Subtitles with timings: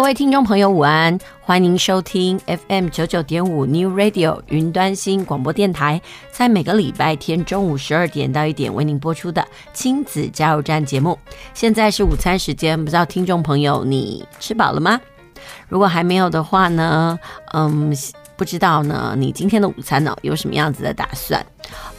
[0.00, 1.18] 各位听众朋友，午安！
[1.42, 6.00] 欢迎收听 FM 九九点五 New Radio 云端新广播电台，
[6.32, 11.18] 在每个礼拜天中午十二点到一点为您播出的亲子加油站节目。
[11.52, 14.98] 现在是午餐时间，不知道听众朋友你吃饱了吗？
[15.68, 17.18] 如果还没有的话呢，
[17.52, 17.94] 嗯。
[18.40, 21.44] 不知道呢，你今天的午餐呢有什么样子的打算？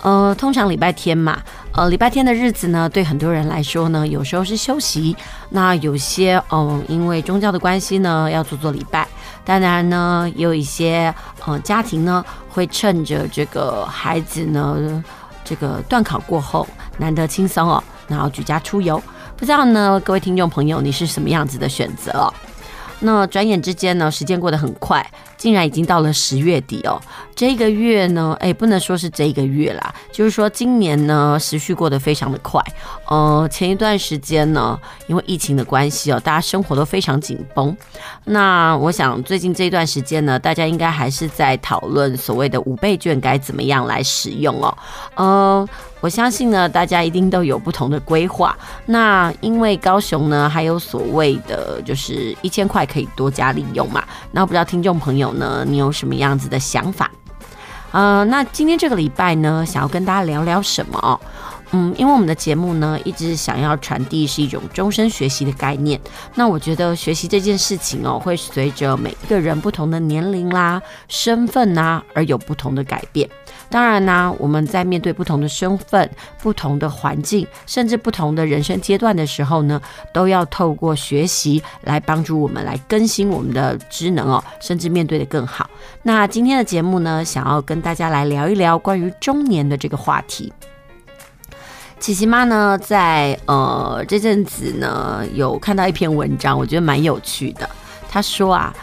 [0.02, 1.40] 呃，通常礼拜天嘛，
[1.72, 5.16] 呃，礼拜天的日子呢，对很多人来说呢，有时候是休息。
[5.52, 9.08] 那有些嗯、因为宗教的关系呢，要做做礼拜。
[9.46, 11.14] 当然呢，也有一些
[11.46, 15.04] 呃家庭呢，会趁着这个孩子呢，
[15.46, 16.68] 这个段考过后
[16.98, 19.00] 难得轻松哦，然后举家出游。
[19.38, 22.34] 不知道呢，各位听众朋友，你是什么样子的选择？
[23.02, 25.06] 那转眼之间呢，时间过得很快。
[25.38, 27.02] 竟然已经到了十月底哦，
[27.36, 32.64] 这个月呢，哎，不能说是这个月啦，就是说今年呢，时序过得非常的快。
[33.08, 37.76] 呃，前一段时间呢，因为疫情的关系哦，大家生活都非常紧绷。
[38.26, 44.78] 那我想最近这一段时间呢，大家应该还是在讨论所谓的五倍券该怎么样来使用哦。
[45.16, 45.68] 呃，
[46.02, 48.54] 我相信呢，大家一定都有不同的规划。
[48.86, 54.04] 那因为高雄呢，还有所谓的就是一千块可以多加利用嘛。
[54.32, 55.32] 那不知道听众朋友。
[55.32, 57.10] 呢，你有什么样子的想法？
[57.92, 61.22] 呃，那今天这个礼拜呢，想要跟大家聊聊什么？
[61.72, 66.00] 嗯，因为我们的节目呢，一直想要传递是一种终身学习的概念。
[66.36, 73.30] 那我觉得学习这件事情哦，会随着每一个人不同的年龄啦、身份呐，而有不同的改变。
[73.72, 76.08] 当然呢，我们在面对不同的身份、
[76.44, 79.82] 不同的环境，甚至不同的人生阶段的时候呢，
[80.14, 85.70] 都要透过学习来帮助我们来更新我们的职能哦，甚至面对得更好。
[86.04, 90.52] 那今天的节目呢，想要跟大家来聊一聊关于中年的这个话题。
[92.00, 97.70] 琪琪妈呢，在呃这阵子呢，有看到一篇文章，我觉得蛮有趣的。
[98.10, 98.74] 她说啊，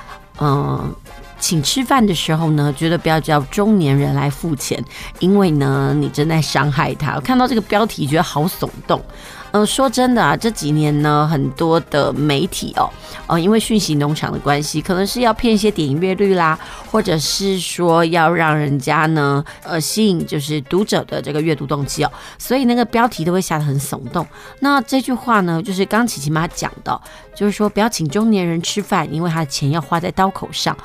[0.41, 0.95] 嗯、
[1.39, 4.83] 请吃饭的时候呢，绝对不要叫中年人来付钱，
[5.19, 7.19] 因为呢，你正在伤害他。
[7.21, 9.03] 看到这个标题，觉得好耸动。
[9.51, 12.91] 嗯，说真的啊，这几年呢，很多的媒体哦，
[13.27, 16.59] 呃，因为讯息农场的关系，可能是要骗一些点阅率啦，
[16.91, 24.27] 或者是说要让人家呢，呃，吸引就是读者的这个阅读动机哦，所以那个标题都会下得很耸动。
[24.61, 27.01] 那这句话呢，就是刚琪琪妈讲的，
[27.35, 30.77] 就是说不要请中年人吃饭，因为他的钱要花在刀口上。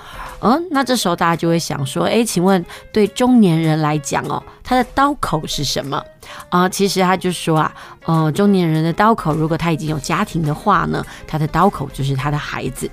[0.44, 6.04] 嗯，那这时候大家就会想说，哎，请问对中年人来讲哦，他的刀口是什么？
[6.50, 7.74] 啊、其实他就说啊，
[8.06, 12.90] 呃，中年人的刀口，如果他已经有家庭的话呢，他的刀口就是他的孩子。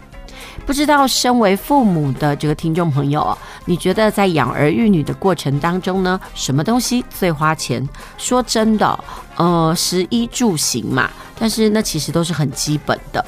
[0.64, 7.86] 不知道身为父母的这个听众朋友哦，你觉得在养儿育女的过程当中呢，什么东西最花钱？
[8.16, 9.04] 说真的，
[9.36, 13.24] 呃，食衣住行嘛，但是那其实都是很基本的。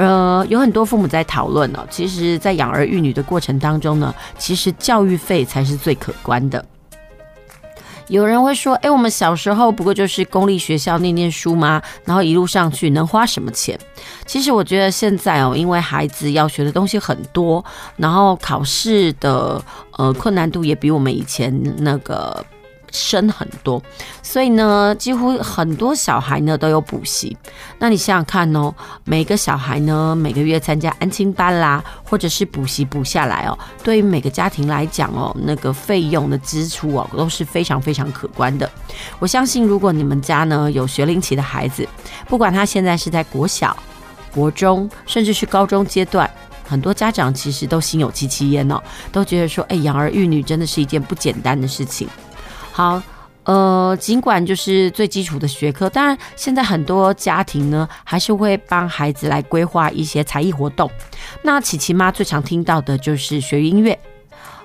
[0.00, 6.64] 呃，有很多父母在讨论呢，其实，在养儿育女的过程当中呢，其实教育费才是最可观的。
[8.08, 11.82] 有人会说：“哎，我们小时候不过就是公立学校念念书吗？
[12.06, 13.78] 然后一路上去能花什么钱？”
[14.24, 17.62] 其实我觉得现在哦，因为孩子要学的东西很多，
[17.98, 19.62] 然后考试的
[19.98, 22.42] 呃困难度也比我们以前那个。
[22.92, 23.82] 深很多，
[24.22, 27.36] 所以呢，几乎很多小孩呢都有补习。
[27.78, 38.70] 那你想想看哦，每个小孩呢每个月参加安亲班啦，或者是补习补下来哦，对于每个家庭来讲哦，那个费用的支出哦都是非常非常可观的。
[39.18, 41.88] 我相信，如果你们家呢有学龄期的孩子，
[42.28, 43.76] 不管他现在是在国小、
[44.34, 46.28] 国中，甚至是高中阶段，
[46.68, 52.08] 很多家长其实都心有戚戚焉哦，都觉得说，哎，养儿育女真的是一件不简单的事情。
[52.72, 53.02] 好，
[53.44, 60.90] 呃，尽管就是最基础的学科，当然现在很多家庭呢，还是会帮孩子来规划一些才艺活动。
[61.42, 63.98] 那琪琪妈最常听到的就是学音乐。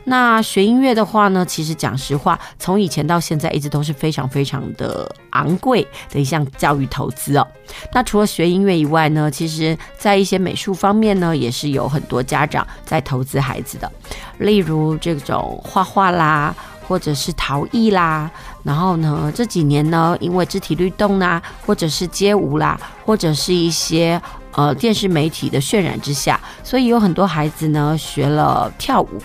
[0.08, 5.82] 那学音乐的话呢，其实讲实话，从以前到现在一直都是非常非常的昂贵
[6.12, 7.48] 的一项教育投资哦。
[7.92, 13.92] 那除了学音乐以外呢，其实在一些美术方面呢，也是有很多家长在投资孩子的，
[14.38, 16.56] 例如这种画画啦，
[16.88, 18.30] 或者是陶艺啦。
[18.64, 24.22] 然后呢，这几年呢，因为肢体律动啦，或者是街舞啦，或者是一些
[24.54, 29.22] 呃电视媒体的渲染之下，所以有很多孩子呢学了跳舞。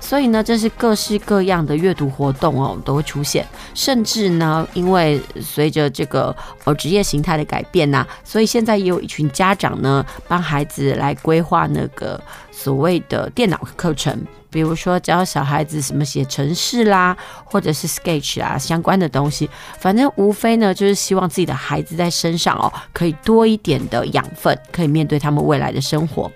[0.00, 3.46] 所以呢，这是各式各样的阅读活动哦，都会出现。
[3.74, 6.34] 甚至呢，因为随着这个
[6.64, 12.20] 呃职业形态的改变呐、啊，所以现在也有一群家长呢，帮孩子来规划那个
[12.50, 14.20] 所谓的电脑课程，
[14.50, 19.48] 比如说教小孩子什么写程式啦，或者是 Sketch 啊相关的东西。
[19.78, 26.30] 反正无非呢，就是希望自己的孩子在身上哦，可以多一点的养分，可以面对他们未来的生活。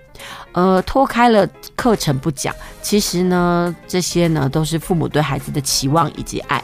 [0.52, 6.62] 呃，脱开了课程不讲，其实呢，这些呢都是父母对孩子的期望以及爱，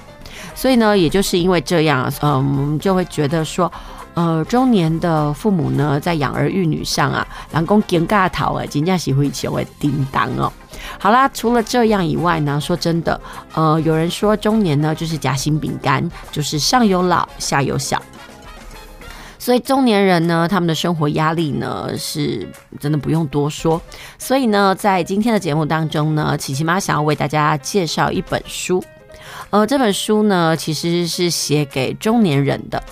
[0.54, 3.70] 所以呢，也就是因为这样，嗯、就会觉得说，
[4.14, 10.50] 呃，中年的父母呢，在养儿育女上啊，人讲肩胛头啊，真正是会成为叮当哦。
[10.98, 13.20] 好啦，除了这样以外呢，说真的，
[13.54, 18.00] 呃，有人说中年呢就是夹心饼干，就是上有老，下有小。
[19.38, 22.46] 所以中年人呢，他们的生活压力呢，是
[22.78, 23.80] 真的不用多说。
[24.18, 28.84] 所以呢，在今天的节目当中呢，琪琪妈想要为大家介绍一本书。
[29.48, 32.82] 呃，这本书呢，其实是写给中年人的。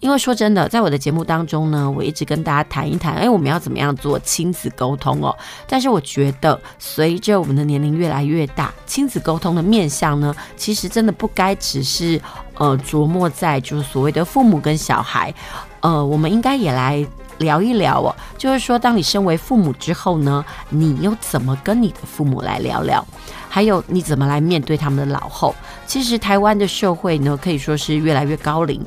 [0.00, 5.36] 因为说真的，在我的节目当中呢，我一直跟大家谈一谈，哎，我们要怎么样做亲子沟通哦。
[5.66, 12.20] 但是我觉得，随着我们的年龄越来越大，亲子沟通的面向呢，其实真的不该只是
[12.58, 15.34] 呃琢磨在就是所谓的父母跟小孩，
[15.80, 17.04] 呃，我们应该也来
[17.38, 18.14] 聊一聊哦。
[18.36, 23.04] 就是说，当你身为父母之后呢，你又怎么跟你的父母来聊聊？
[23.48, 25.52] 还有你怎么来面对他们的老后？
[25.86, 28.84] 其实台湾的社会呢，可以说是越来越高龄。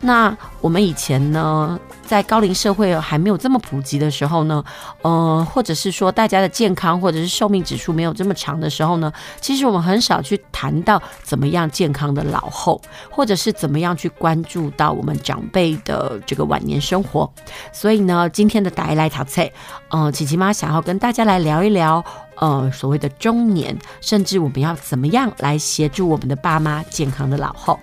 [0.00, 4.64] 那我们以前呢，在高龄社会还没有这么普及的时候呢，
[5.02, 12.80] 呃，或者是说大家的健康或者是寿命指数没有这么长的时候呢，其实我们很少去谈到怎么样健康的老后，
[13.10, 17.28] 或者是怎么样去关注到我们长辈的这个晚年生活。
[17.72, 19.50] 所以呢，今天的大一来淘菜，
[19.88, 22.04] 呃，琪琪妈想要跟大家来聊一聊，
[22.36, 27.78] 呃，所谓的中年，甚至我们要怎么样来协助我们的爸妈健康的老后。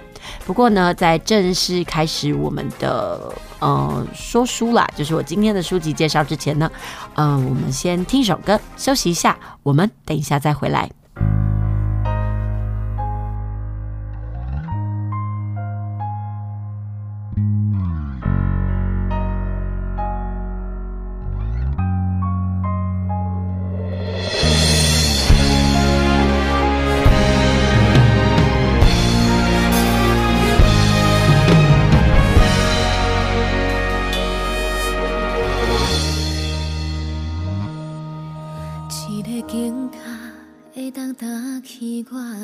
[0.45, 6.71] 不过呢，在正式开始我们的呃说书啦，就是我今天的书籍介绍之前呢，
[7.15, 10.89] 嗯、我们先听一首歌休息一下，我们等一下再回来。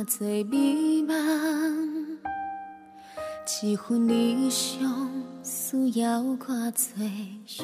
[0.04, 1.16] 多美梦，
[3.62, 5.12] 一份理想
[5.44, 7.06] 需要看做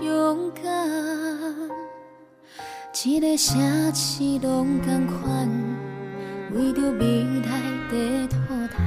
[0.03, 0.63] 勇敢。
[3.03, 3.59] 一个城
[3.95, 5.49] 市拢同款，
[6.53, 8.35] 为着未来在涂
[8.71, 8.77] 炭。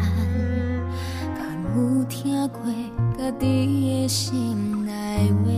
[1.35, 1.41] 敢
[1.77, 2.61] 有听过
[3.19, 4.93] 家己的心内
[5.43, 5.51] 话？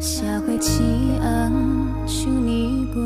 [0.00, 0.82] 社会痴
[1.20, 3.00] 红像年过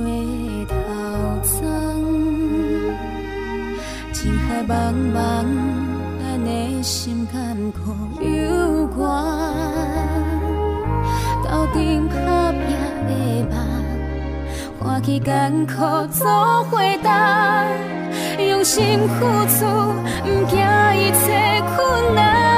[4.69, 5.45] 茫茫，
[6.21, 7.79] 咱的心坎苦
[8.23, 8.99] 有关。
[11.45, 12.61] 头顶打拼
[13.09, 13.13] 的
[13.51, 13.55] 梦，
[14.79, 15.73] 欢喜艰苦
[16.13, 17.67] 做伙担，
[18.39, 19.65] 用心付出，
[20.23, 20.59] 不惊
[20.97, 22.50] 一切困难。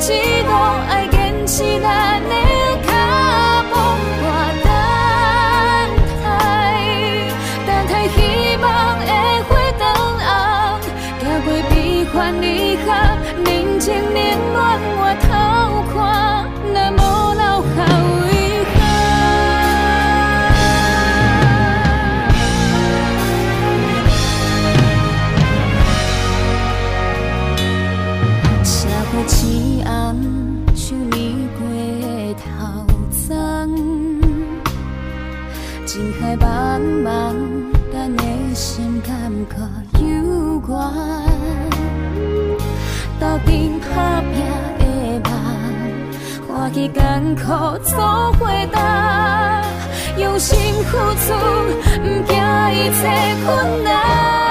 [0.00, 0.52] 一路
[0.88, 2.57] 爱坚持咱的
[46.78, 49.62] 梦，欢喜艰苦做回答，
[50.16, 51.34] 用心付出，
[52.02, 52.36] 不惊
[52.72, 53.02] 一切
[53.44, 54.47] 困难。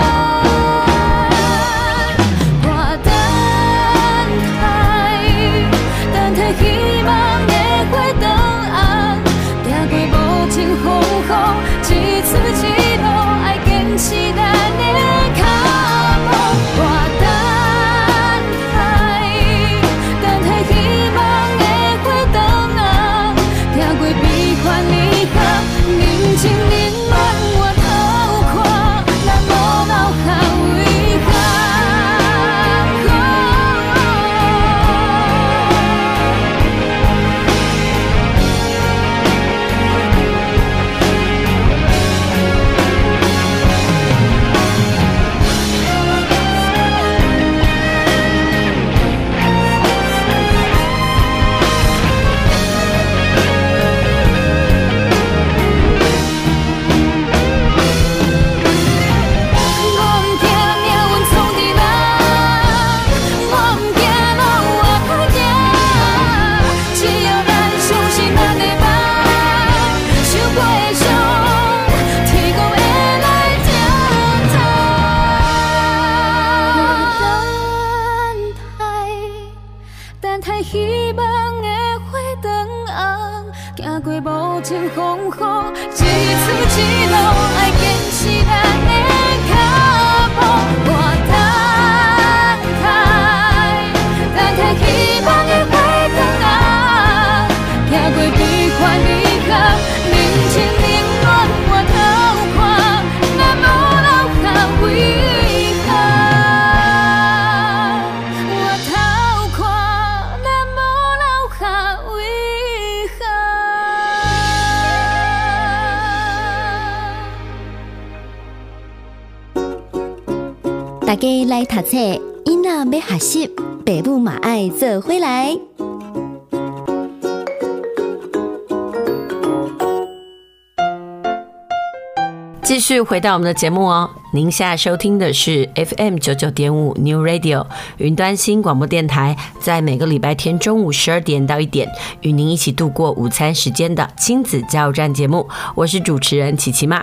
[132.68, 147.02] 继续回到我们的节目哦，您现在收听的是 FM 九九点五 New Radio 云端新广播电台，在每个礼拜天中午十二点到一点，与您一起度过午餐时间的亲子加油站节目，我是主持人琪琪妈。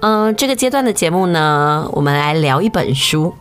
[0.00, 3.34] 嗯、这个阶段的节目呢，我们来聊一本书。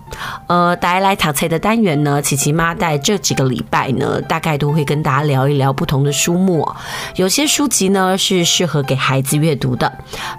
[0.47, 6.67] 呃，大家来淘菜的单元呢，琪琪妈在这几个礼拜呢，大概都会跟大家聊一聊不同的书目。
[7.15, 9.91] 有些书籍呢是适合给孩子阅读的，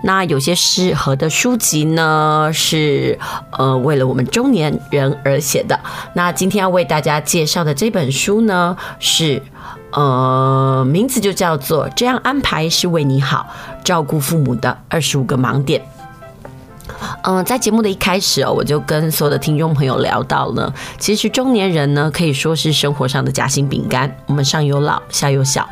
[0.02, 3.18] 那有些适合的书籍呢是
[3.50, 5.78] 呃为了我们中年人而写的。
[6.14, 9.42] 那今天要为大家介绍的这本书呢是
[9.96, 13.46] 呃名字就叫做《这样安排是为你好》，
[13.84, 15.82] 照顾父母的二十五个盲点。
[17.22, 24.14] 嗯，在节目的一开始哦，我就跟所有的听众朋友聊到了，其实中年人呢，可以说是生活上的夹心饼干。
[24.26, 25.68] 我们上有老，下有小，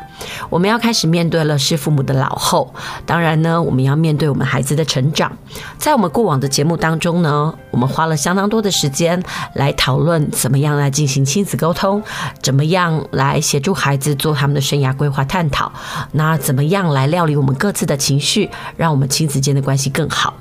[0.49, 2.73] 我们要开始面对了是父母的老后。
[3.05, 5.31] 当然呢，我们要面对我们孩子的成长。
[5.77, 9.21] 在我们过往的节目当中呢，我们花了相当多的时间
[9.53, 12.03] 来讨论怎么样来进行亲子沟通，
[12.41, 15.71] 怎么样来协助孩子做他们的生涯规划探讨，
[16.11, 20.33] 那怎么样来料理我们各自的情绪，让我们亲子间的关系更好。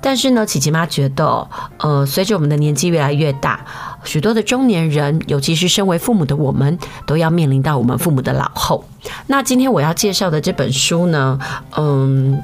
[0.00, 1.48] 但是呢，琪琪妈觉得，
[1.78, 3.60] 呃，随着我们的年纪越来越大，
[4.04, 8.84] 许多的中年人，尤其是身为父母的我们，都要面临到我们父母的老后。
[9.26, 11.38] 那今天我要介绍的这本书呢，
[11.76, 12.40] 嗯，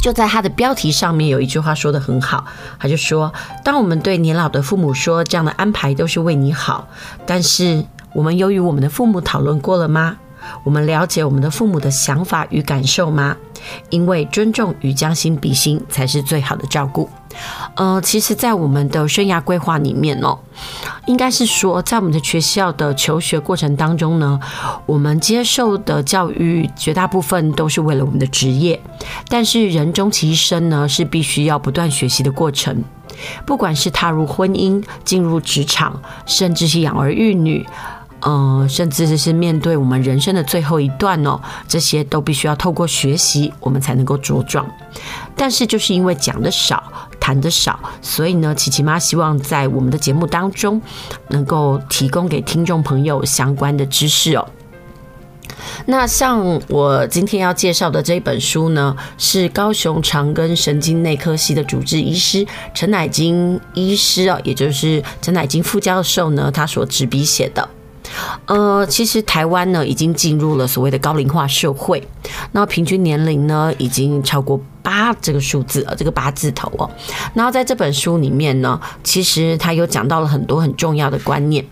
[0.00, 2.44] 就在它的标题上面有一句话说的很好，
[2.78, 6.86] 他就说：当我们对年老的父母说这样的安排都是为你好，
[7.26, 10.16] 但是我们有与我们的父母讨论过了吗？
[10.62, 13.36] 我们了解我们的父母的想法与感受吗？
[13.88, 17.08] 因为尊重与将心比心才是最好的照顾。
[17.76, 20.38] 呃，其实，在我们的生涯规划里面哦，
[21.06, 24.38] 应该是说，在我们的学校的求学过程当中呢，
[24.86, 28.80] 我们接受的教育绝大部分都是为了我们的职业。
[29.28, 32.84] 但是，人终其一生呢，是必须要不断学习的过程。
[33.46, 37.66] 不管是踏入婚姻、进入职场，甚至是养儿育女。
[38.26, 41.38] 嗯、甚至是面对我们人生的最后一段哦，
[41.68, 44.66] 这些都必须要透过学习，我们才能够茁壮。
[45.36, 46.82] 但是就是因为讲的少，
[47.20, 50.80] 谈的少，所以呢，琪琪妈希望在我们的节目当中，
[51.28, 54.48] 能够提供给听众朋友相关的知识哦。
[55.86, 67.68] 那像我今天要介绍的这一本书呢，是高雄长庚神经内科系的主治医师陈乃金医师哦，也就是陈乃金副教授呢，他所执笔写的。
[68.46, 72.06] 呃，其实台湾呢已经进入了所谓的高龄化社会，
[72.52, 76.90] 那平均年龄呢已经超过八这个数字了，这个八字头哦。
[77.34, 81.64] 然后在这本书里面呢，其实他又讲到了很多很重要的观念。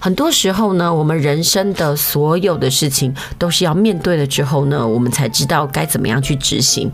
[0.00, 6.90] 很多时候呢，我们人生的所有的事情都是要面对了之后呢，我们才知道该怎么样去执行，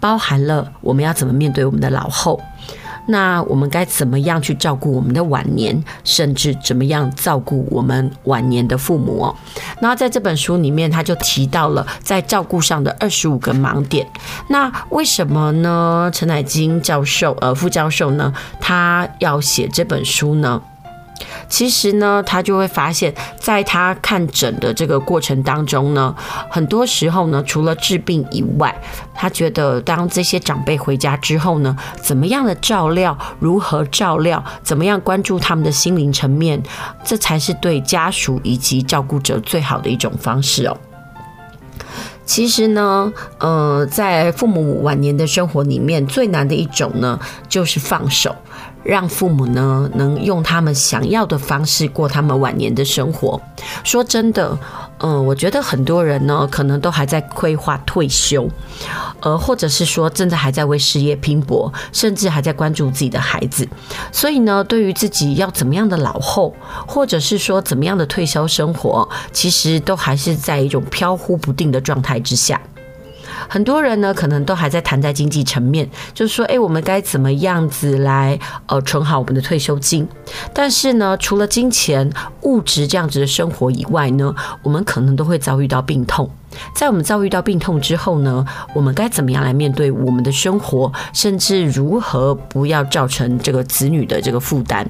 [0.00, 2.40] 包含了我们要怎么面对我们的老后。
[3.06, 9.36] 那我们该怎么样去照顾我们的晚年，甚至怎么样照顾我们晚年的父母哦？
[9.80, 14.06] 那在这本书里面，他就提到了在照顾上的二十五个盲点。
[14.48, 16.10] 那为什么呢？
[16.12, 20.60] 陈乃金教授，呃，副教授呢，他要写这本书呢？
[21.48, 26.14] 其实呢，他就会发现，在他看诊的这个过程当中呢，
[26.50, 28.74] 很多时候呢，除了治病以外，
[29.14, 36.62] 他觉得当这些长辈回家之后呢，怎么样的照料，如何照料，怎么样关注他们的心灵层面，
[37.04, 40.76] 这才是对家属以及照顾者最好的一种方式哦。
[42.26, 48.34] 其实呢，呃，在父母晚年的生活里面，最难的一种呢，就是放手。
[48.82, 53.40] 让父母呢，能用他们想要的方式过他们晚年的生活。
[53.82, 54.58] 说真的，
[54.98, 58.48] 嗯、我觉得很多人呢，可能都还在规划退休，
[59.20, 63.66] 呃，或者是说，真的还在为事业拼搏，甚至还在关注自己的孩子。
[64.12, 66.54] 所以呢，对于自己要怎么样的老后，
[66.86, 72.60] 或者是说怎么样的退休生活，其实都还是在一种飘忽不定的状态之下。
[73.48, 80.06] 很多人呢，可能都还在谈在经济层面，就是说，诶，我们该怎么样子来呃存好我们的退休金？
[80.52, 82.10] 但是呢，除了金钱、
[82.42, 86.28] 物质这样子的生活以外呢，我们可能都会遭遇到病痛。
[86.74, 94.86] 在我们遭遇到病痛之后呢，我们该怎么样来面对我们的生活，甚至如何不要造成这个子女的这个负担？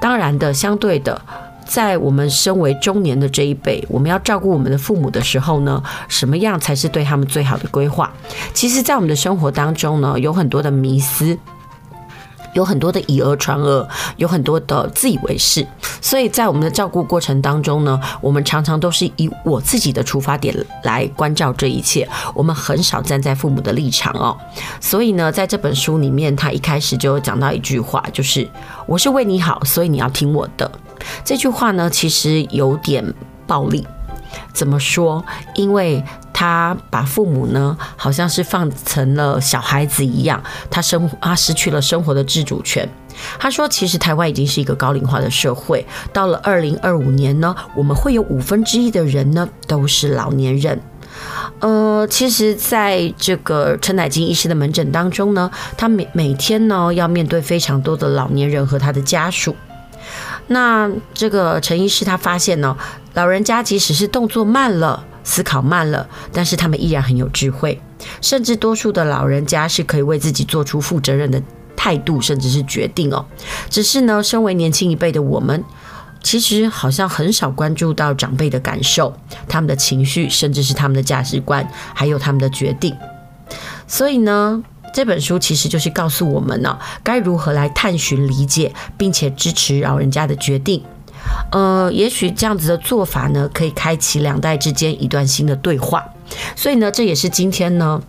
[0.00, 1.20] 当然的，相对的。
[1.66, 8.10] 在我们身为中年的这一辈，我们要照顾我们的父母的时候呢，什么样才是对他们最好的规划？
[8.54, 11.36] 其实，在我们的生活当中呢，有很多的迷思，
[12.54, 15.66] 有很多的以讹传讹，有很多的自以为是。
[16.00, 24.36] 所以在我们的照顾过程当中呢，我们常常都是以我自己的出发点来关照这一切，我们很少站在父母的立场哦。
[24.80, 28.48] 所以呢，在这本书里面，他一开始就讲到一句话，就是
[28.86, 30.70] “我是为你好，所以你要听我的”。
[31.24, 33.14] 这句话呢，其实有点
[33.46, 33.86] 暴力。
[34.52, 35.24] 怎么说？
[35.54, 42.86] 因为他把父母呢，好像是放成了小孩子一样，他生他失去了生活的自主权。
[43.38, 50.78] 他说，其实台湾已经是一个高龄化的社会，到了二零二五年呢，我们会有五分之一的人呢都是老年人。
[51.60, 59.56] 呃，其实在这个陈乃金医师的门诊当中呢，他每每天呢要面对非常多的老年人和他的家属。
[60.48, 62.76] 那这个陈医师他发现呢，
[63.14, 67.80] 老人家即使是动作慢了、思考慢了，但是他们依然很有智慧，
[68.20, 71.42] 甚至多数的老人家是可以为自己做出负责任的
[71.76, 73.26] 态度，甚至是决定哦。
[73.68, 75.64] 只是呢，身为年轻一辈的我们，
[76.22, 79.12] 其实好像很少关注到长辈的感受、
[79.48, 82.96] 他们的情绪，甚至是他们的价值观，还有他们的决定。
[83.86, 84.62] 所以呢，
[84.96, 90.82] 这本书其实就是告诉我们呢，该如何来探寻、理解，并且支持老人家的决定。
[91.52, 96.02] 呃，也许这样子的做法呢，可以开启两代之间一段新的对话。
[96.56, 98.00] 所以呢，这也是今天呢，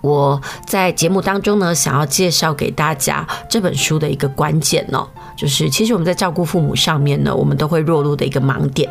[0.00, 5.04] 我在节目当中呢，想要介绍给大家这本书的一个关键呢，
[5.36, 8.88] 就是其实我们在照顾父母上面呢，我们都会落入的一个盲点。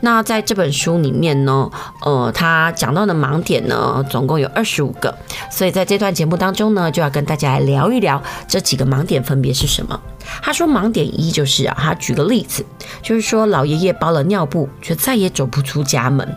[0.00, 1.70] 那在这本书里面呢，
[2.02, 5.14] 呃，他讲到的盲点呢，总共有二十五个，
[5.50, 10.00] 所以在这段节目当中呢，就要跟大家来聊一聊这几个盲点分别是什么。
[10.42, 12.64] 他说盲点一就是啊，他举个例子，
[13.02, 16.36] 就是说老爷爷包了尿布，却再也走不出家门。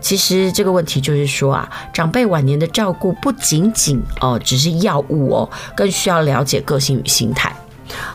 [0.00, 7.54] 其实这个问题就是说啊，长辈晚年的照顾不仅仅哦，只是药物哦，更需要了解个性与心态。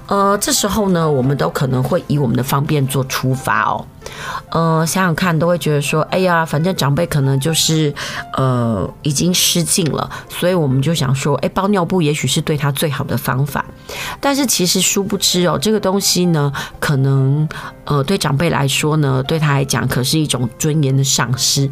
[0.08, 3.86] 呃，这时候呢，我们都可能会以我们的方便做出发哦。
[4.50, 7.94] 呃，想想看，都会觉得说，哎呀，反正长辈可能就是
[8.36, 13.64] 呃已经失禁了，所以我们就想说，哎，包尿布也许是对他最好的方法。
[14.20, 17.48] 但是其实殊不知哦，这个东西呢，可能
[17.86, 21.70] 呃对长辈来说呢，对他来讲可是一种尊严的丧失。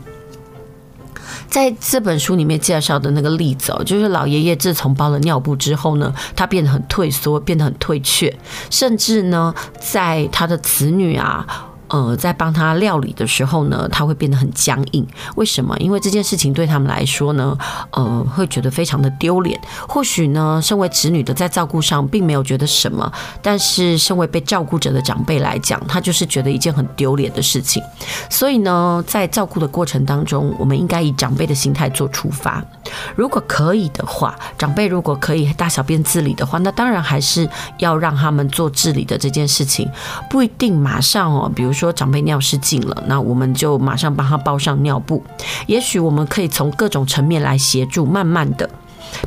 [1.49, 8.33] 在这本书里面介绍的那个例子哦，就是老爷爷自从包了尿布之后呢，他变得很退缩，变得很退却，
[8.69, 11.45] 甚至呢，在他的子女啊，
[11.89, 15.05] 呃，在帮他料理的时候呢，他会变得很僵硬。
[15.35, 15.77] 为什么？
[15.79, 17.57] 因为这件事情对他们来说呢，
[17.91, 19.59] 呃，会觉得非常的丢脸。
[19.87, 27.81] 或许呢，身为子女的在照顾上并没有觉得什么，但是身为被照顾者的长辈来讲，他就是觉得一件很丢脸的事情。
[28.29, 32.63] 所以呢，在照顾的过程当中，我们应该以长辈的心态做出发。
[33.15, 37.47] 如果可以的话，长辈如果可以大小便自理的话，那当然还是
[37.77, 39.89] 要让他们做自理的这件事情，
[40.29, 41.51] 不一定马上哦。
[41.55, 45.23] 比如说长辈尿失禁了，那我们就马上帮他包上尿布。
[45.65, 48.69] 也许我们可以从各种层面来协助，慢慢的，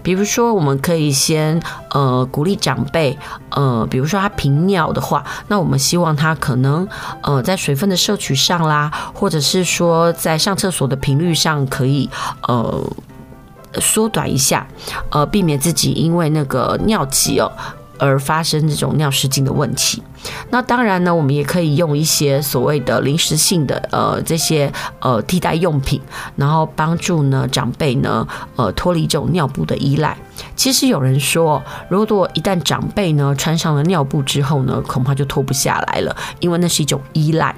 [0.02, 3.18] 比如说我们可以先呃鼓励长辈，
[3.50, 6.86] 呃，比如说他频尿的话，那我们希望他可能
[7.22, 12.08] 呃在水分的摄取上啦，或者是说在上厕所的频率上可以
[12.46, 12.84] 呃。
[13.74, 14.66] 缩短一下，
[15.10, 17.52] 呃，避免自己因为那个尿急哦
[17.98, 20.02] 而发生这种尿失禁的问题。
[20.50, 26.00] 那当然呢，我们也可以用一些所谓的临时性的呃这些呃替代用品，
[26.36, 30.16] 然后帮助呢长辈呢呃脱离这种尿布的依赖。
[30.56, 37.54] 其实有人说，如果一旦长辈呢穿上了尿布之后呢，恐怕就脱不下来了，因为那是一种依赖。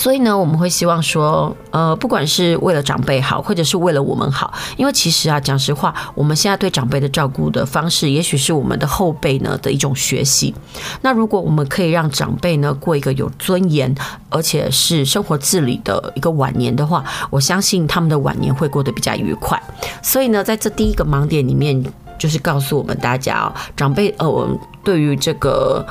[0.00, 10.54] 所以呢，我们会希望说，呃，不管是为了长辈好，或者是为了我们好，因为其实啊，讲实话，我们现在对长辈的照顾的方式，也许是我们的后辈呢的一种学习。
[11.02, 13.94] 那如果我们可以让长辈呢过一个有尊严，
[14.30, 19.62] 而且是生活自理的一个晚年的话，我相信他们的晚年会过得比较愉快。
[20.00, 21.84] 所以呢，在这第一个盲点里面，
[22.18, 25.86] 就是告诉我们大家哦，长辈呃，对于这个。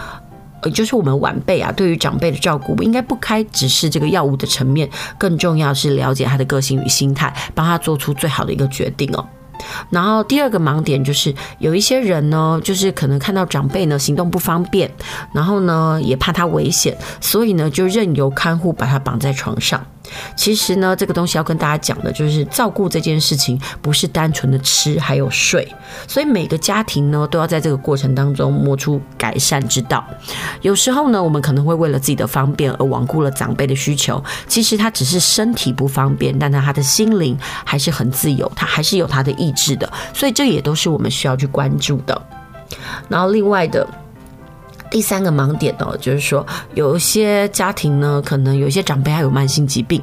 [0.62, 9.26] 呃，就是我们晚辈啊，对于长辈的照顾，应该不开只是这个药物的层面，更重要是了解他的个性与心态，帮他做出最好的一个决定哦。
[9.90, 14.90] 然后第二个盲点就是，有一些人呢，就是可能看到长辈呢行动不方便，
[15.34, 19.86] 然后呢也怕他危险，所以呢就任由看护把他绑在床上。
[20.36, 25.68] 其实呢，这个东西要跟大家讲的，就是照顾这件事情不是单纯的吃还有睡，
[26.08, 30.04] 所以每个家庭呢都要在这个过程当中摸出改善之道。
[30.62, 42.22] 有时候呢，我们可能会为了自己的方便而罔顾了长辈的需求，其实他只是身体不方便，但他他的心灵还是很自由，他还是有他的意志的，所以这也都是我们需要去关注的。
[43.08, 43.88] 然后另外的。
[44.92, 50.02] 第三个盲点哦，就是说有一些家庭呢，可能有一些长辈还有慢性疾病，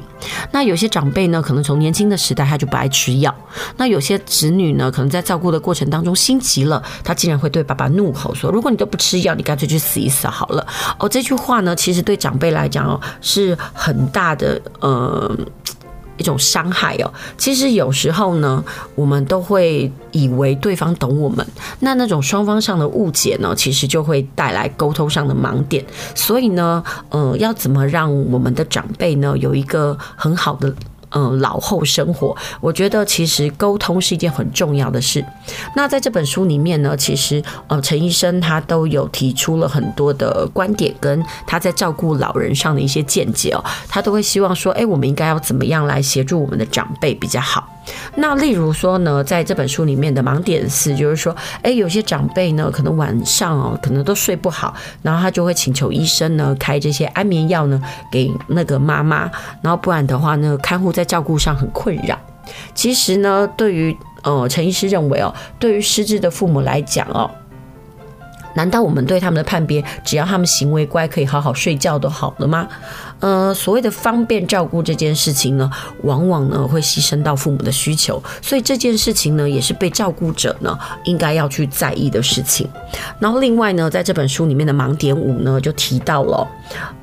[0.49, 3.35] 那有些长辈呢，可能从年轻的时代他就不爱吃药，
[3.75, 10.65] 那有些子女呢，可能在照顾的过程当中心急了，他竟然会对爸爸怒吼说：“如果你都不吃药，你干脆去死一死好了。”
[10.99, 15.37] 哦，这句话呢，其实对长辈来讲哦，是很大的呃。
[16.17, 18.63] 一种伤害哦，其实有时候呢，
[18.95, 21.45] 我们都会以为对方懂我们，
[21.79, 25.85] 那那种双方上的误解呢，其实就会带来沟通上的盲点。
[26.13, 30.73] 所以呢，呃，要怎么让我们的长辈呢，有一个很好的。
[31.11, 35.23] 嗯，老后生活，我觉得其实沟通是一件很重要的事。
[35.75, 47.76] 那在这本书里面呢，其实呃，陈医生他都有提出了很多的观点，跟他在照顾老人上的一些见解哦，他都会希望说，哎，我们应该要怎么样来协助我们的长辈比较好。
[48.15, 59.29] 那例如说呢，在这本书里面的盲点四就是说，哎，有些长辈呢，可能晚上哦，可能都睡不好，然后他就会请求医生呢开这些安眠药呢给那个妈妈，
[59.61, 62.17] 然后不然的话呢，看护在照顾上很困扰。
[62.73, 67.29] 其实呢，对于呃陈医师认为哦，对于失智的父母来讲哦。
[68.55, 72.67] 难道我们对他们的判别，只要他们行为乖，可以好好睡觉都好了吗？
[73.19, 75.69] 呃，所谓的方便照顾这件事情呢，
[76.01, 82.67] 往往呢会牺牲到父母的需求，所以这件事情呢，也是被照顾者呢应该要去在意的事情。
[83.19, 86.47] 然后另外呢，在这本书里面的盲点五呢，就提到了，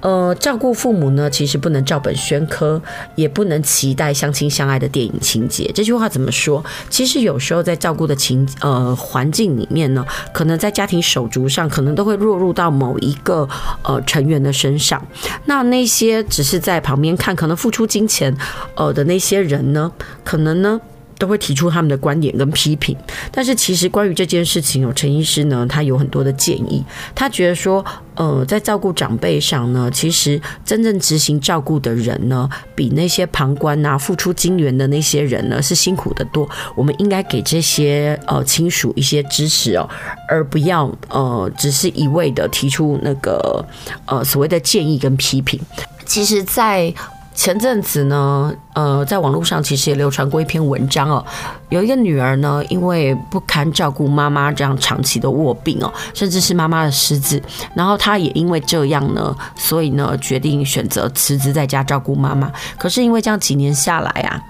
[0.01, 2.83] 呃，照顾父母呢，其实不能照本宣科，
[3.15, 5.71] 也不能期待相亲相爱的电影情节。
[5.73, 6.63] 这句话怎么说？
[6.91, 11.45] 其实有时候在照顾的情呃环境里面呢，可能在家庭手足。
[11.55, 13.49] 上可能都会落入到某一个
[13.85, 15.01] 呃成员的身上，
[15.45, 18.37] 那那些些只是在旁边看，可能付出金钱
[18.77, 19.91] 呃的那些人呢，
[20.23, 20.81] 可能呢。
[21.19, 22.97] 都会提出他们的观点跟批评，
[23.31, 26.85] 但是其实关于这件事情，有陈医师呢，他有很多的建议。
[27.15, 27.85] 他觉得说，
[28.17, 36.49] 呃，在照顾长辈上呢，其实真正执行照顾的人呢，比那些旁观啊、付出金援的那些人呢，是辛苦得多。
[36.75, 39.89] 我们应该给这些呃亲属一些支持哦，
[40.29, 43.65] 而不要呃，只是一味的提出那个
[44.07, 45.61] 呃所谓的建议跟批评。
[46.05, 46.93] 其实，在
[47.35, 51.25] 前阵子呢，呃，在网络上其实也流传过一篇文章哦，
[51.69, 57.41] 有一个女儿呢，因为不堪照顾妈妈这样长期的卧病哦，甚至是妈妈的失子，
[57.75, 62.51] 然后她也因为这样呢，所以呢决定选择辞职在家照顾妈妈。
[62.77, 64.43] 可是因为这样几年下来啊，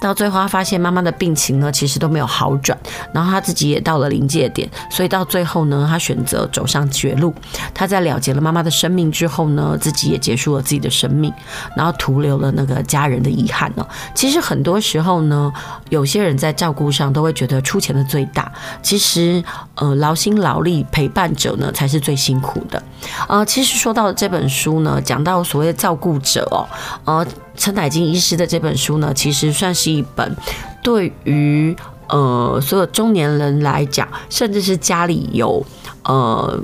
[0.00, 2.78] 到最后她发现妈妈的病情呢其实都没有好转，
[3.12, 7.34] 然后她自己也到了临界点，所以到最后呢，她选择走上绝路。
[7.74, 11.32] 她在了结了妈妈的生命之后呢，自己也结束了自己的生命，
[11.76, 13.71] 然后徒留了那个家人的遗憾。
[14.14, 15.52] 其实很多时候呢，
[15.88, 18.50] 有些人在照顾上都会觉得出钱的最大，
[18.82, 19.42] 其实
[19.74, 22.82] 呃劳心劳力陪伴者呢才是最辛苦的。
[23.28, 26.66] 呃，其实说到这本书呢，讲到所谓的照顾者哦，
[27.04, 30.36] 呃，陈乃金医师的这本书呢，其实算是一本
[30.82, 31.76] 对于
[32.08, 35.64] 呃所有中年人来讲，甚至是家里有
[36.04, 36.60] 呃。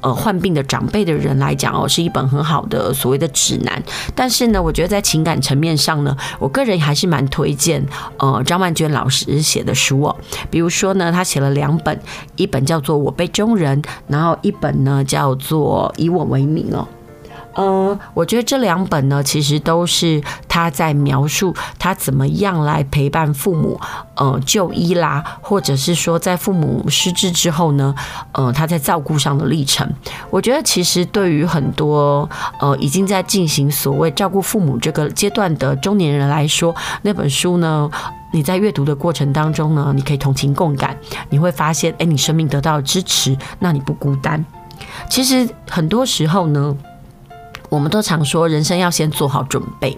[0.00, 3.82] 呃，患病的长辈的人来讲哦，是一本很好的所谓的指南。
[4.14, 7.84] 但是呢，我觉得在情感层面上呢，我个人还是蛮推荐
[8.18, 10.16] 呃张曼娟老师写的书哦。
[10.50, 12.00] 比如说呢，他写了两本，
[12.36, 16.86] 一本叫做《我辈中人》，然后一本呢叫做《以我为名》哦。
[17.56, 23.78] 嗯，我觉得这两本呢，其实都是他在描述他怎么样来陪伴父母，
[24.14, 27.94] 呃，就医啦，或者是说在父母失智之后呢，
[28.32, 29.86] 呃，他在照顾上的历程。
[30.30, 32.28] 我觉得其实对于很多
[32.60, 37.90] 呃已经在进行所谓照顾父母这个阶段的中年人来说，那本书呢，
[38.32, 40.96] 你在阅读的过程当中呢，你可以同情共感，
[41.28, 44.44] 你会发现，哎，你生命得到支持，那你不孤单。
[45.08, 46.76] 其实很多时候呢。
[47.70, 49.96] 我们都常说人生要先做好准备，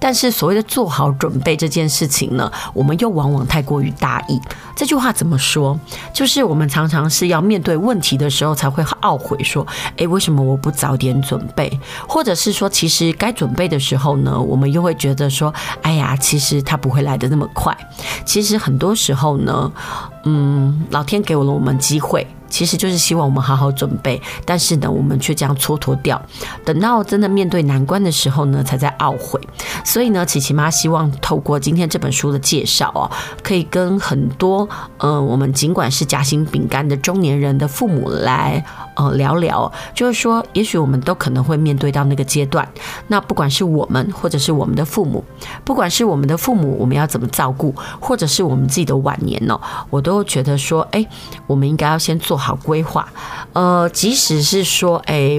[0.00, 4.40] 但是所谓的做好准备这件事情呢，我们又往往太过于大意。
[4.74, 5.78] 这句话怎么说？
[6.12, 9.64] 就是我们常常是要面对问题的时候才会懊悔，说
[9.98, 11.78] ：“诶，为什么我不早点准备？”
[12.08, 15.52] 或者是说，其实该准备的时候呢，我们又会觉得说
[15.82, 17.76] ：“哎呀，其实它不会来得那么快。”
[18.24, 19.70] 其实很多时候呢，
[20.24, 22.26] 嗯，老天给了我们机会。
[22.50, 26.20] 其实就是希望我们好好准备，但是呢，我们却这样蹉跎掉，
[26.64, 29.40] 等到真的面对难关的时候呢，才在懊悔。
[29.84, 33.10] 所以呢，琪琪妈希望透过今天这本书的介绍哦，
[33.42, 38.62] 可以跟很多呃，我们尽管是夹心饼干的中年人的父母来
[38.96, 42.68] 呃聊聊，就是说，也许我们都可能会面对到那个阶段。
[43.06, 45.24] 那不管是我们，或者是我们的父母，
[45.64, 51.06] 不管是我们的父母，我们要怎么照顾，或者是我们自己的晚年呢，我都觉得说，哎，
[51.46, 52.40] 我们应该要先做。
[52.40, 53.06] 好规划，
[53.52, 55.38] 呃，即使是说，哎，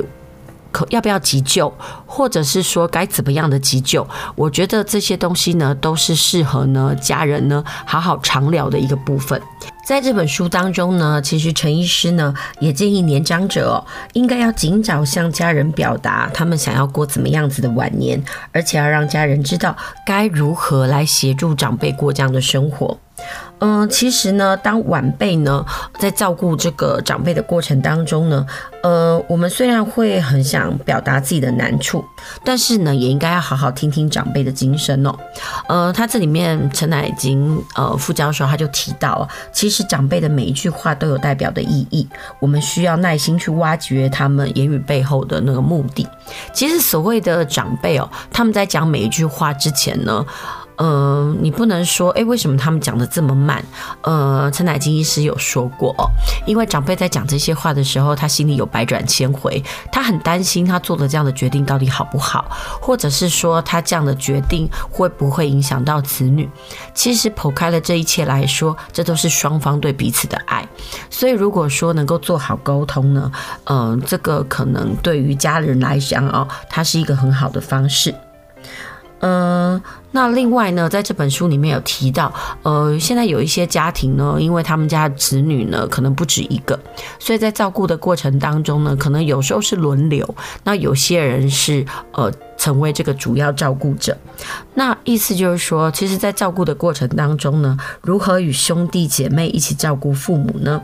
[0.72, 1.74] 可要不要急救，
[2.06, 9.42] 或者是说该怎么样的急救，我觉得这些东西呢，都是适合呢家人呢好好长聊的一个部分。
[9.92, 18.24] 在这本书当中呢，其实陈医师呢也建议年长者，应该要尽早向家人表达他们想要过怎么样子的晚年，
[18.54, 19.76] 而且要让家人知道
[20.06, 22.98] 该如何来协助长辈过这样的生活。
[23.62, 25.64] 嗯，其实呢，当晚辈呢
[26.00, 28.44] 在照顾这个长辈的过程当中呢，
[28.82, 32.04] 呃，我们虽然会很想表达自己的难处，
[32.44, 35.16] 但是呢，也应该要好好听听长辈的心声哦。
[35.68, 46.08] 呃，他这里面陈乃金呃副教授他就提到，其实长辈的每一句话都有代表的意义，我们需要耐心去挖掘他们言语背后的那个目的。
[46.52, 50.26] 其实所谓的长辈哦，他们在讲每一句话之前呢。
[50.78, 53.64] 嗯、呃，你不能说，诶，为什么他们讲的这么慢？
[54.02, 55.96] 呃，陈乃金医师有说过，
[56.46, 62.46] 因为长辈在讲这些话的时候，他心里有百转千回，他很担心他做的这样的决定到底好不好，
[62.82, 66.50] 或者是说他这样的决定会不会影响到子女？
[66.94, 70.68] 其实剖开了这一切来说，这都是双方对彼此的爱。
[71.10, 73.32] 所以如果说能够做好沟通呢，
[73.66, 78.14] 嗯、这个可能对于家人来讲哦，它是一个很好的方式。
[79.22, 79.82] 嗯、
[80.12, 86.80] 那另外呢，在这本书里面有提到，呃，现在有一些家庭呢，因为他们家的子女呢可能不止一个，
[87.20, 94.18] 所以在照顾的过程当中呢，可能有时候是轮流，那有些人是呃成为这个主要照顾者。
[94.74, 100.82] 那意思就是说，其实，在照顾的过程当中呢，如何与兄弟姐妹一起照顾父母呢？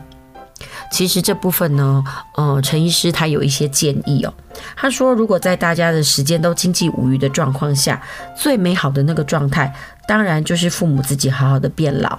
[0.90, 2.02] 其实这部分呢，
[2.36, 4.32] 呃，陈医师他有一些建议哦。
[4.74, 8.00] 他说，如果在大家的时间都经济无余的状况下，
[8.36, 9.72] 最美好的那个状态，
[10.06, 12.18] 当然就是父母自己好好的变老。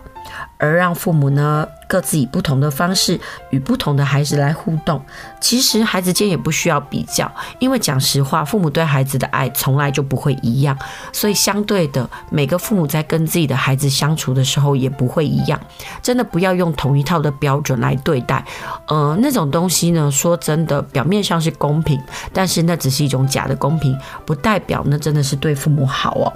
[0.57, 5.01] 而让父母呢，各自以不同的方式与不同的孩子来互动。
[5.39, 10.77] 其实孩子间也不需要比较，因为讲实话，父母对孩子的爱从来就不会一样。
[11.11, 15.59] 所以相对的，每个父母在跟自己的孩子相处的时候也不会一样。
[16.01, 18.43] 真的不要用同一套的标准来对待。
[18.87, 21.99] 呃，那种东西呢，说真的，表面上是公平，
[22.33, 26.33] 但是那只是一种假的公平，不代表那真的是对父母好哦。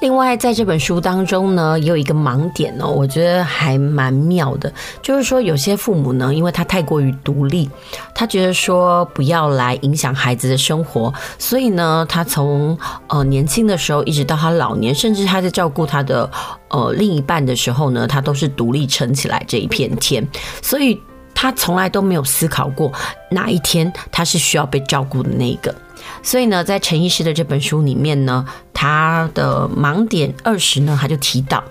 [0.00, 7.68] 另外，在这本书当中呢，也有一个盲点哦，我觉得还蛮妙的，就是说有些父母呢，因为他太过于独立，
[8.14, 12.78] 他觉得说不要来影响孩子的生活，所以呢，他从
[13.08, 16.30] 呃年轻的时候一直到他老年，甚至他在照顾他的
[16.68, 20.26] 呃另一半的时候呢，他都是独立撑起来这一片天，
[20.62, 21.00] 所以
[21.34, 22.92] 他从来都没有思考过
[23.30, 25.74] 哪一天他是需要被照顾的那一个。
[26.22, 31.62] 所以呢，在陈医师的这本书里面呢，他的盲点二十呢，他就提到，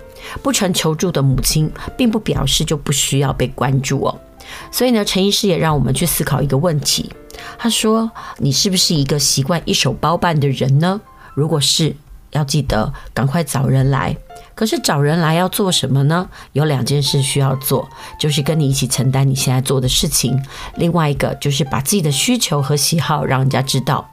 [0.41, 4.17] 不曾求助的母亲，并不表示就不需要被关注哦。
[4.71, 7.12] 所以呢，陈医师也让我们去思考一个问题。
[7.58, 11.02] 他说：“你是不是一个习惯一手包办的人呢？
[11.34, 11.95] 如果是，
[12.32, 14.15] 要记得赶快找人来。”
[14.55, 16.27] 可是找人来要做什么呢？
[16.53, 17.87] 有两件事需要做，
[18.17, 20.41] 就是跟你一起承担你现在做的事情。
[20.75, 24.09] 另外一个就是把自己的需求和喜好让人家知道，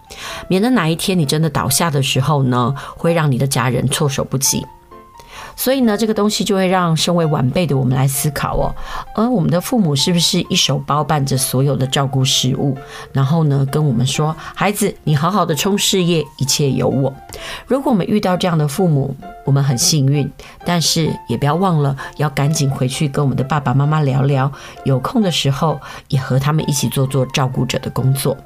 [0.48, 4.66] 免得哪一天你真的倒下的时候呢，会让你的家人措手不及。
[5.56, 8.74] 所以呢，这个东西就会让身为晚辈的我们来思考哦，
[9.14, 12.76] 而我们的父母是不是一手包办着所有的照顾事务，
[13.12, 17.12] 然后呢，跟我们说，孩子，你好好的冲事业，一切有我。
[17.66, 20.30] 如果我们遇到这样的父母，我们很幸运，
[20.64, 24.50] 但是也不要忘了要赶紧回去跟我们的爸爸妈妈聊聊，
[24.84, 28.36] 有空的时候也和他们一起做做照顾者的工作。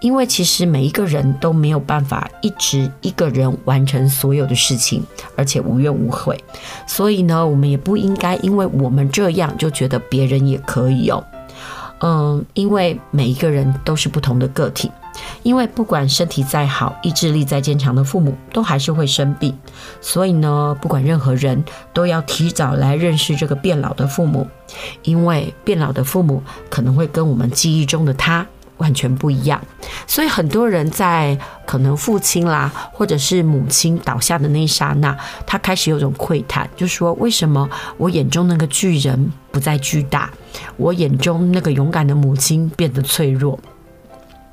[0.00, 5.02] 因为其实每一个人都没有办法一直一个人完成所有的事情，
[5.36, 6.38] 而且无怨无悔，
[6.86, 11.24] 所以呢，我们也不应该因为我们这样就觉得别人也可以哦。
[12.02, 14.90] 嗯，因为每一个人都是不同的个体，
[15.42, 19.54] 因为不管身体再好、意志力再坚强的父母，都还是会生病，
[20.00, 24.46] 所以呢，不管任何人都要提早来认识这个变老的父母，
[25.02, 28.46] 因为变老的父母可能会跟我们记忆中的他。
[28.80, 29.62] 完全不一样，
[30.06, 35.16] 所以很多人在可能父亲啦，或者是母亲倒下的那一刹那，
[35.46, 40.30] 他开始有种窥探，就说：为什么我眼中那个巨人不再巨大，
[40.76, 43.58] 我眼中那个勇敢的母亲变得脆弱？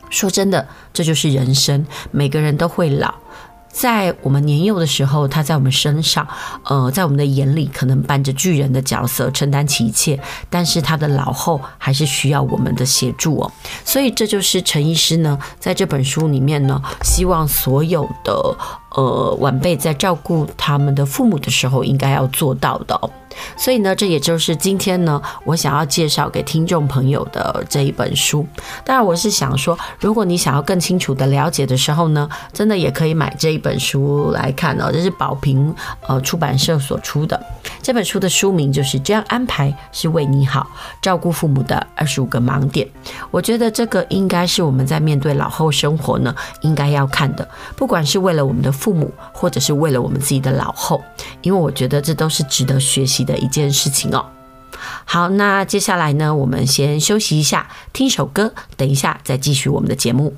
[0.10, 3.14] 说真的，这就是人生，每个人都会老。
[3.78, 6.28] 在我们年幼的时候，他在我们身上，
[6.64, 10.20] 呃，在我们的眼里，可能扮着巨人的角色，承担起一切。
[10.50, 13.52] 但是他的老后还是需要我们的协助哦。
[13.86, 18.58] 所以这就是陈医师呢，在这本书里面呢，希望所有的
[18.98, 23.10] 呃晚辈在照顾他们的父母的时候，应该要做到的哦。
[23.56, 28.44] 所以呢，这也就是今天呢，我想要介绍给听众朋友的这一本书。
[28.84, 34.90] 当然，我是想说，如果你想要更清楚的了解的时候呢，真的也可以买这一本书来看哦。
[34.92, 35.72] 这是宝瓶
[36.08, 37.40] 呃出版社所出的
[37.84, 40.66] 这本书的书名就是这样安排是为你好，
[41.00, 42.88] 照顾父母的二十五个盲点。
[43.30, 51.04] 我觉得这个应该是我们在面对老后生活呢，应该要看的，不管是为了我们的父父母，或者是为了我们自己的老后，
[51.42, 54.26] 因为我觉得这都是值得学习的一件事情哦。
[55.04, 60.34] 好，那接下来呢，我们先休息一下，听首歌，等一下再继续我们的节目。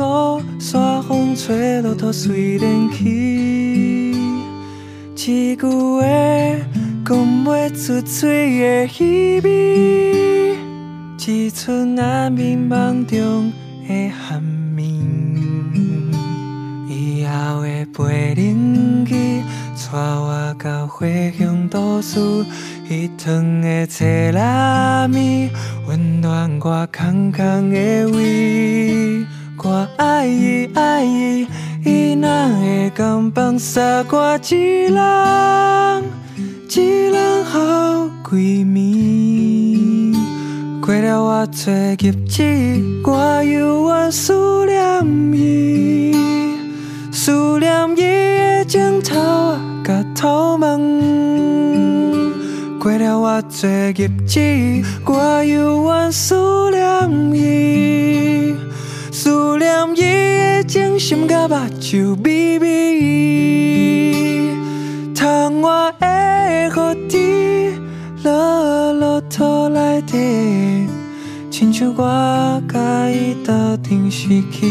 [0.00, 4.14] 过山风吹，骆驼随莲去。
[5.14, 6.02] 一句话
[7.04, 10.56] 讲不出嘴的稀微，
[11.26, 13.52] 一寸暗暝梦中
[13.86, 14.42] 的寒
[14.74, 14.80] 暝。
[16.88, 19.42] 以后的陪灵记，
[19.76, 21.06] 带我到花
[21.38, 22.18] 香都市，
[22.88, 25.50] 彼窗的册拉面，
[25.86, 29.26] 温暖我空空的胃。
[29.62, 31.46] 我爱伊爱伊，
[31.84, 32.28] 伊若
[32.60, 34.54] 会甘放洒我一
[34.86, 36.04] 人，
[36.70, 40.16] 一人好归暝。
[40.80, 42.42] 过了我最日子，
[43.04, 46.14] 我犹原思念伊，
[47.12, 50.78] 思念伊的镜头啊甲头毛。
[52.78, 54.40] 过了我最日子，
[55.04, 56.34] 我犹原思
[56.70, 58.54] 念伊。
[59.70, 64.52] 念伊的情深甲目睭微微，
[65.14, 67.70] 窗外的雨滴
[68.24, 70.88] 落落土内底，
[71.50, 74.66] 亲像我甲伊斗阵失去。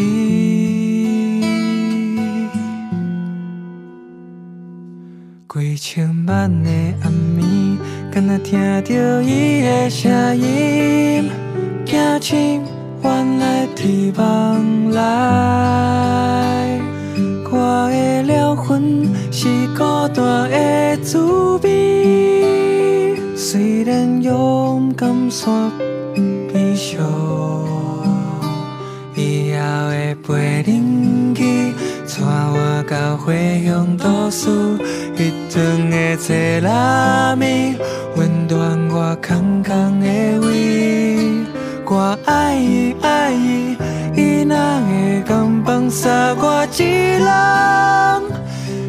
[5.47, 6.69] 几千万的
[7.01, 7.77] 暗暝，
[8.11, 11.29] 敢若听到伊的声音，
[11.85, 12.78] 轻轻。
[13.03, 14.99] 原来希望来。
[17.51, 19.47] 我的疗痕是
[19.77, 19.83] 孤
[20.13, 21.17] 单的滋
[21.63, 25.69] 味，虽然勇敢煞
[26.53, 26.99] 悲伤，
[29.15, 31.73] 以后会陪恁去，
[32.05, 33.33] 带我到花
[33.65, 34.49] 香都市，
[35.15, 37.75] 一顿的济拉米，
[38.15, 40.07] 温暖我空空的
[40.47, 40.88] 胃。
[41.91, 43.75] 我爱伊爱伊，
[44.15, 47.25] 伊若会甘放洒我一人，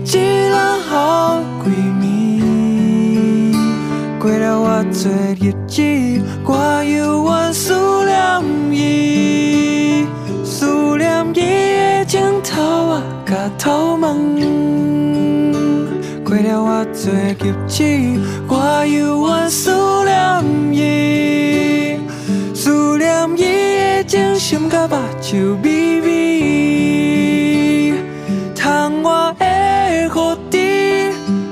[0.05, 3.57] 一人好几暝。
[4.18, 5.80] 过了我多日子，
[6.44, 7.72] 我犹原思
[8.05, 8.18] 念
[8.70, 10.07] 伊，
[10.44, 10.66] 思
[10.98, 14.12] 念伊的镜头啊，甲头毛。
[16.22, 17.82] 过了我多日子，
[18.46, 19.72] 我犹原思
[20.05, 20.44] 念
[20.74, 21.59] 伊。
[24.11, 27.94] 思念伊的情深甲目睭微微，
[28.56, 29.46] 窗外的
[30.04, 30.08] 雨
[30.50, 30.58] 滴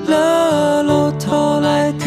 [0.09, 2.05] 落落土内底，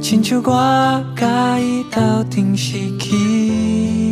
[0.00, 2.00] 亲像我甲伊斗
[2.30, 4.07] 阵失去。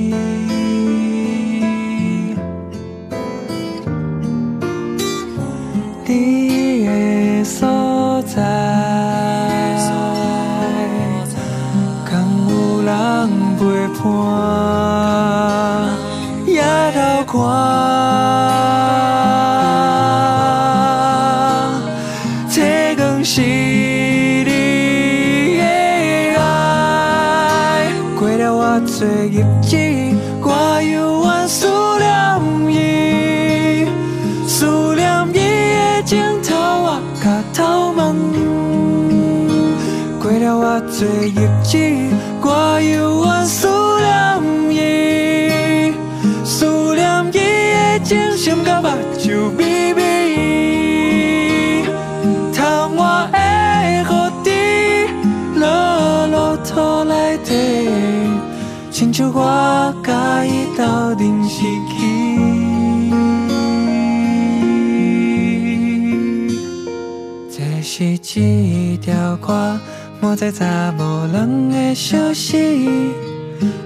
[70.27, 70.29] 歌。
[70.29, 72.59] 莫再查某人的消息，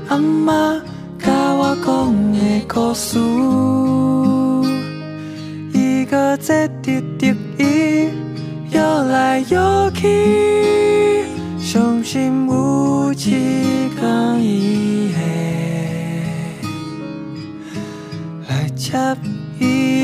[0.08, 0.80] 阿嬷
[1.18, 3.18] 甲我讲的故事，
[5.74, 8.08] 伊个接一个伊
[8.70, 11.26] 摇来摇去，
[11.58, 15.20] 伤心有一天伊会
[18.48, 18.96] 来接
[19.58, 19.99] 伊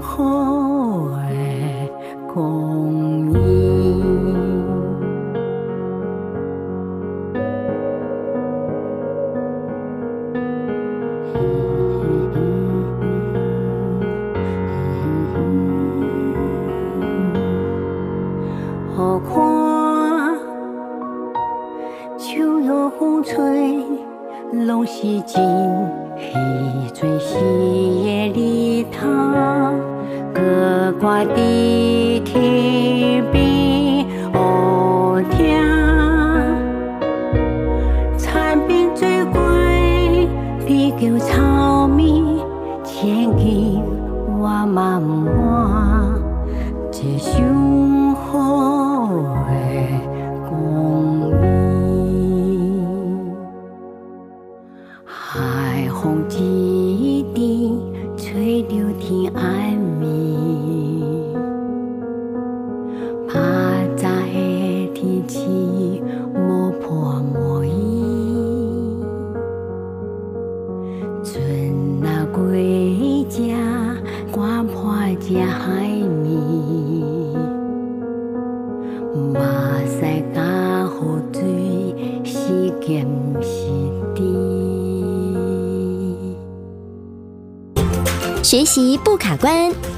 [0.00, 0.73] 红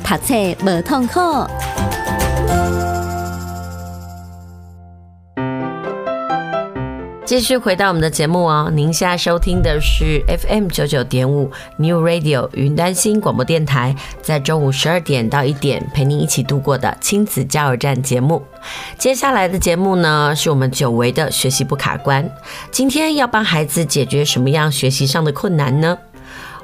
[0.08, 0.34] 读册
[0.64, 1.20] 无痛苦。
[7.24, 18.40] 继续回到我们的节目哦，您现在收听的是 FM 九九点五 New Radio 云端新广播电台，在中午十二点到一点陪您一起度过的亲子加油站节目。
[18.96, 22.30] 接下来的节目呢，是我们久违的学习不卡关。
[22.70, 25.98] 今天要帮孩子解决什么样学习上的困难呢？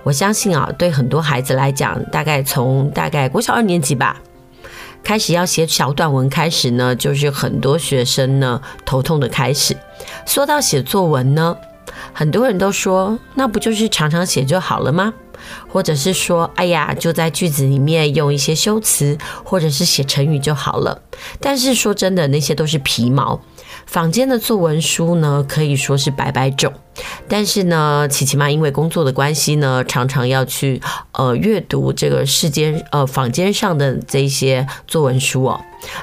[0.05, 4.21] 我相信啊，对很多孩子来讲，大概从大概国小二年级吧。
[5.03, 9.77] 开始要写小短文，开始呢，就是很多学生呢头痛的开始。
[10.27, 11.57] 说到写作文呢，
[12.13, 15.13] 很多人都说，那不就是常常写就好了吗？
[15.69, 21.03] 或者是说，哎呀，就在句子里面用一些修辞，或者是写成语就好了。
[21.41, 23.41] 但是说真的，那些都是皮毛。
[23.87, 26.73] 坊间的作文书呢，可以说是百百种。
[27.27, 30.81] 但是呢，琪琪妈因为工作的关系呢，常常要去
[31.13, 35.61] 呃阅读这个世间呃坊间上的这些作文书哦。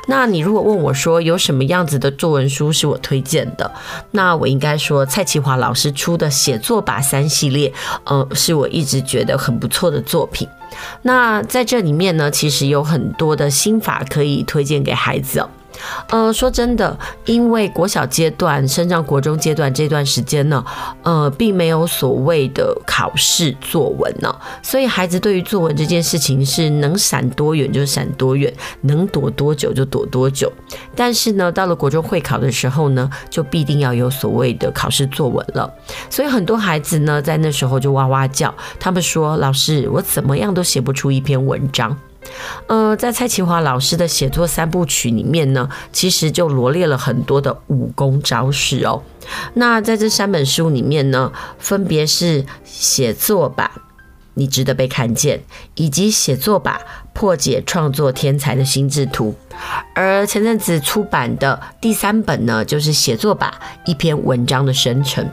[0.07, 3.71] 那你如果问我说有什么样子的作文书是我推荐的，
[4.11, 7.71] 那我应该说蔡其华老师出的写作吧三系列，
[8.05, 10.47] 呃，是我一直觉得很不错的作品。
[11.03, 15.49] 那在这里面呢，其实有很多的心法可以推荐给孩子哦。
[16.09, 20.63] 呃，说真的，因为国小阶段升上国中阶段这段时间呢，
[21.03, 30.51] 呃，并没有所谓的考试作文呢，所以孩子对于作文这件事情是能闪多远就闪多远，能躲多久就躲多久。
[30.95, 35.71] 但是呢，到了国中会考的时候呢，就必定要有所谓的考试作文了。
[36.09, 41.97] 所以很多孩子呢，在那时候就哇哇叫，他们说：“老师，我怎么样都写不出一篇文章。”
[42.67, 49.01] 呃，在蔡其华老师的写作三部曲里面呢，其实就罗列了很多的武功招式哦。
[49.53, 53.71] 那在这三本书里面呢，分别是写作吧，
[54.35, 55.41] 你值得被看见，
[55.75, 56.79] 以及写作吧，
[57.13, 59.35] 破解创作天才的心智图。
[59.93, 65.27] 而前阵子出版的第三本呢，就是写作吧，一篇文章的生成。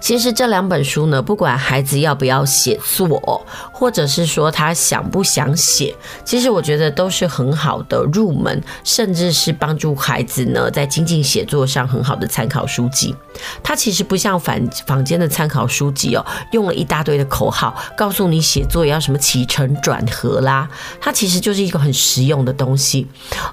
[0.00, 5.94] 其实这两本书呢，不管孩子要不要写作，或者是说他想不想写，
[6.24, 13.14] 其实我觉得都是很好的入门，甚至是帮助孩子呢在精进写作上很好的参考书籍。
[13.62, 20.68] 它其实不像坊坊间的参考书籍哦，用了一大堆的口号，告诉你写作要什么起承转合啦。
[21.00, 23.06] 它其实就是一个很实用的东西。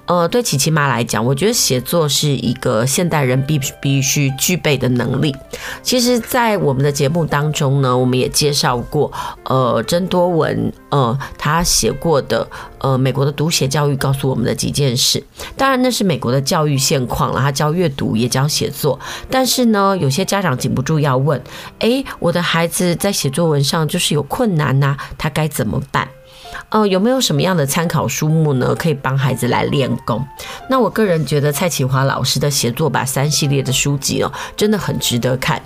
[0.05, 5.35] 呃，对琪琪妈来讲，我觉得写作是一个现代人必必须具备的能力。
[5.81, 6.21] 其实。
[6.36, 9.09] 在我们的节目当中呢，我们也介绍过，
[9.45, 12.45] 呃，曾多文，呃，他写过的，
[12.79, 15.23] 呃，美国的读写教育告诉我们的几件事。
[15.55, 18.99] 当然，那是美国的教育现况了，他教阅读也教写作。
[19.31, 21.41] 但是呢，有些家长禁不住要问：
[21.79, 26.05] 诶，我的孩子在写作文上就是有困难呐，他该怎么办？
[26.67, 28.75] 呃，有没有什么样的参考书目呢？
[28.75, 30.21] 可以帮孩子来练功？
[30.69, 35.61] 那我个人觉得蔡启华老师的写作吧三系列的书籍哦，真的很值得看。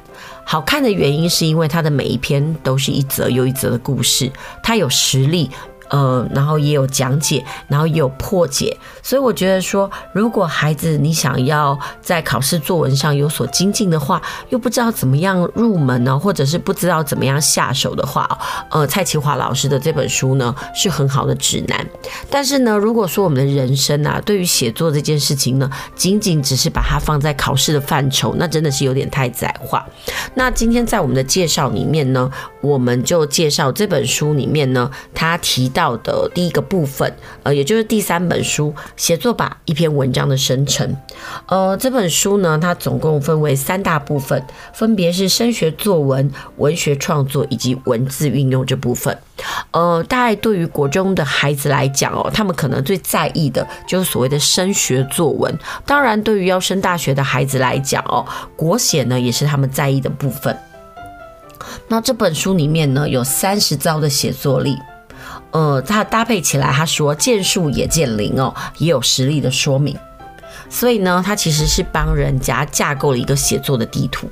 [0.51, 4.31] 好看的原因是因为它的每一篇都是一则又一则的故事，
[4.63, 5.47] 它有实力。
[5.89, 21.83] 呃，然后也有讲解，然后也有破解，所以我觉得说，如果孩子你想要在考试作文上有所精进的话，又不知道怎么样入门呢，或者是不知道怎么样下手的话，呃，蔡其华老师的这本书呢是很好的指南。
[22.29, 29.83] 但是呢，如果说我们的人生啊，对于写作这件事情呢，仅仅只是把它放在考试的范畴，那真的是有点太窄化。
[30.35, 32.29] 那今天在我们的介绍里面呢，
[32.61, 35.78] 我们就介绍这本书里面呢，他提到。
[35.79, 37.09] 到的第一个部分，
[37.43, 40.85] 呃，也就是第三本书《写作吧：一篇文章的生成》。
[41.45, 49.17] 呃，这本书呢，它总共分为三大部分，分别是升学作文、文学创作以及文字运用这部分。
[49.71, 55.57] 呃，大概对于国中的孩子来讲哦，他们可能最在意的就是所谓的升学作文。
[55.85, 58.25] 当然，对于要升大学的孩子来讲哦，
[58.57, 60.57] 国写呢也是他们在意的部分。
[61.87, 64.75] 那这本书里面呢，有三十招的写作力，
[65.51, 69.97] 呃，它搭配起来，他说见树也见林哦，也有实例的说明。
[70.69, 74.29] 所以呢，他其实是帮人家架构了一个写作的地图。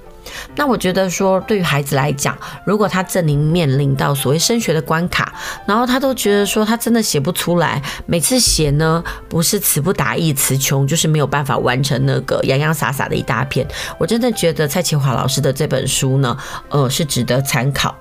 [0.56, 5.34] 那我觉得说，对于孩子来讲，如果他正临面临到所谓升学的关卡，
[5.66, 13.66] 然后他都觉得说他真的写不出来，每次写呢不是词不达意、词穷，就是没有办法完成那个洋洋洒洒的一大片。
[13.98, 16.38] 我真的觉得蔡其华老师的这本书呢，
[16.70, 17.96] 呃，是值得参考。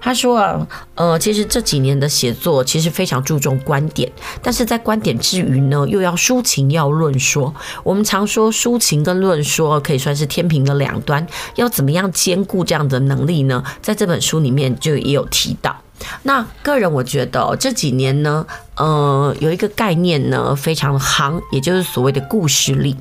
[0.00, 4.10] 他说啊，呃，其实这几年的写作其实非常注重观点，
[4.42, 7.54] 但是在观点之余呢，又要抒情，要论说。
[7.82, 13.62] 我们常说抒情跟论说可以算是天平的两端，要怎么样兼顾这样的能力呢？
[13.80, 15.76] 在这本书里面就也有提到。
[16.24, 18.44] 那个人我觉得这几年呢，
[18.76, 22.96] 呃，有一个概念呢非常夯，也就是所谓的故事力。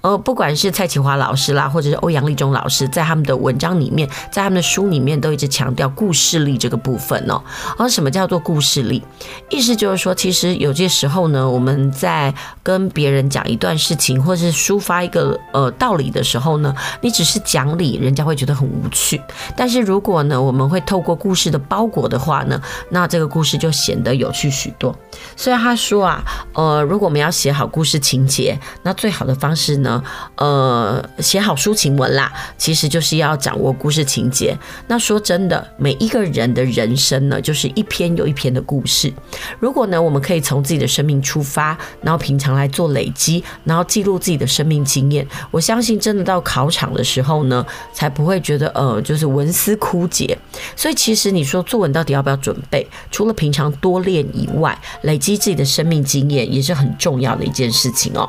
[0.00, 7.40] 呃，不管是蔡启华老师啦，或者是欧阳立中老师，在他们的文章里面，在他们的书里面，都一直强调故事力这个部分哦。
[7.76, 9.02] 而什么叫做故事力？
[9.50, 19.20] 意思就是说，其实有些时候呢，我们在跟别人讲一段事情，或者是抒发一个呃道理的时候呢，你只是讲理，人家会觉得很无趣。
[19.54, 24.96] 但是如果呢，我们会透过故事的包裹的话呢，那这个故事就显得有趣许多。
[25.36, 30.02] 所以他说啊，呃，如果我们要写好故事情节，那最好的方式呢，
[30.36, 34.56] 呃，写好抒情文啦，其实就是要掌握故事情节。
[34.86, 39.12] 那说真的，每一个人的人生呢，就是一篇又一篇的故事。
[39.58, 50.36] 如果呢，我们可以从自己的生命出发，然后平常来做累积，然后记录自己的生命经验，我相信真的到考场的时候呢，才不会觉得呃，就是文思枯竭。
[50.76, 52.86] 所以其实你说作文到底要不要准备？
[53.10, 58.28] 除了平常多练以外，累积自己的生命经验也是很重要的一件事情哦。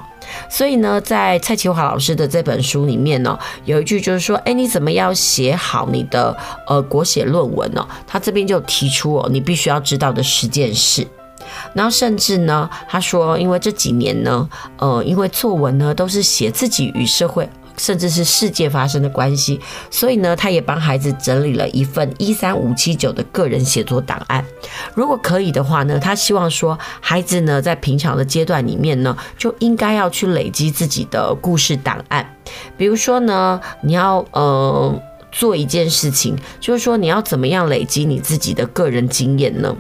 [0.50, 6.36] 所以呢，在蔡其华老师的这本书里面呢，有一句就是说，哎，你怎么要写好你的
[6.68, 7.86] 呃国写论文呢？
[8.08, 11.06] 他这边就提出哦，你必须要知道的十件事。
[11.74, 14.48] 然后甚至呢，他说，因为这几年呢，
[14.78, 17.50] 呃，因为作文呢都是写自己与社会。
[17.78, 19.60] 甚至是世界发生的关系，
[19.90, 24.46] 所以呢，他也帮孩子整理了一份一三五七九的个人写作档案。
[24.94, 32.36] 如果可以的话呢，他希望说孩子呢在平常的阶段里面呢，就应该要去累积自己的故事档案。
[32.78, 35.02] 比如说呢，你要呃
[35.32, 39.76] 做一件事情，就是说你要怎么样累积你自己的个人经验呢？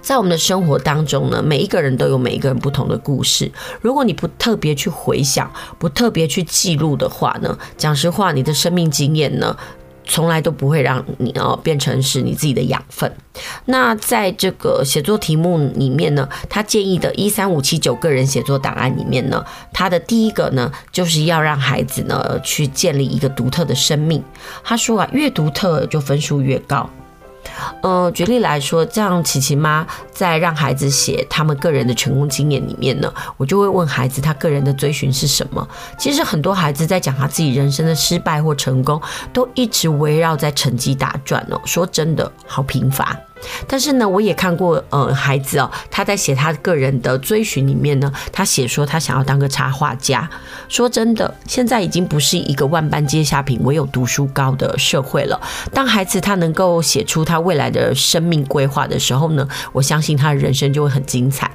[0.00, 3.50] 在我们的生活当中呢，每一个人都有每一个人不同的故事。
[3.80, 9.56] 如果你不特别去回想，不特别去记录的话呢，讲实话，你的生命经验呢，
[10.04, 13.12] 从来都不会让你哦变成是你自己的养分。
[13.66, 24.22] 那在这个写作题目里面呢，他建议的一三五七九个人写作档案里面呢，他的第一个呢，就是要让孩子呢去建立一个独特的生命。
[24.64, 26.88] 他说啊，越独特就分数越高。
[27.82, 35.66] 呃，举例来说，像琪琪妈在让孩子写他们个人的成功经验里面呢，我就会问孩子他个人的追寻是什么。
[35.98, 39.00] 其实很多孩子在讲他自己人生的失败或成功，
[39.32, 41.60] 都一直围绕在成绩打转哦。
[41.64, 43.16] 说真的，好贫乏。
[43.66, 50.28] 但是呢，我也看过，呃，孩子哦，他在写他个人的追寻里面呢，他写说他想要当个插画家。
[50.68, 55.40] 说真的，现在已经不是一个万般皆下品，唯有读书高的社会了。
[55.72, 61.50] 当孩子他能够写出他未来的生命规划的时候呢，我相信他的人生就会很精彩。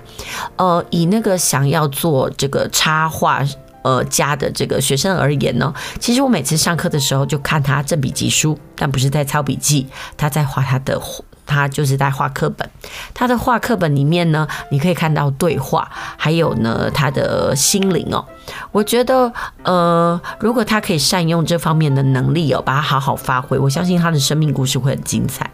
[0.55, 3.43] 呃，以那个想要做这个插画
[3.83, 10.99] 呃家的这个学生而言呢，其实我每次上课的时候就看他正笔疾书，但不是在抄笔记，他在画他的。
[11.45, 12.69] 他就是在画课本，
[13.13, 18.25] 他的画课本里面呢，你可以看到对话，还有呢他的心灵哦。
[18.71, 19.31] 我觉得，
[19.63, 25.49] 呃，如果他可以善用这方面的能力哦，把它好好发挥，我相信他的生命故事会很精彩。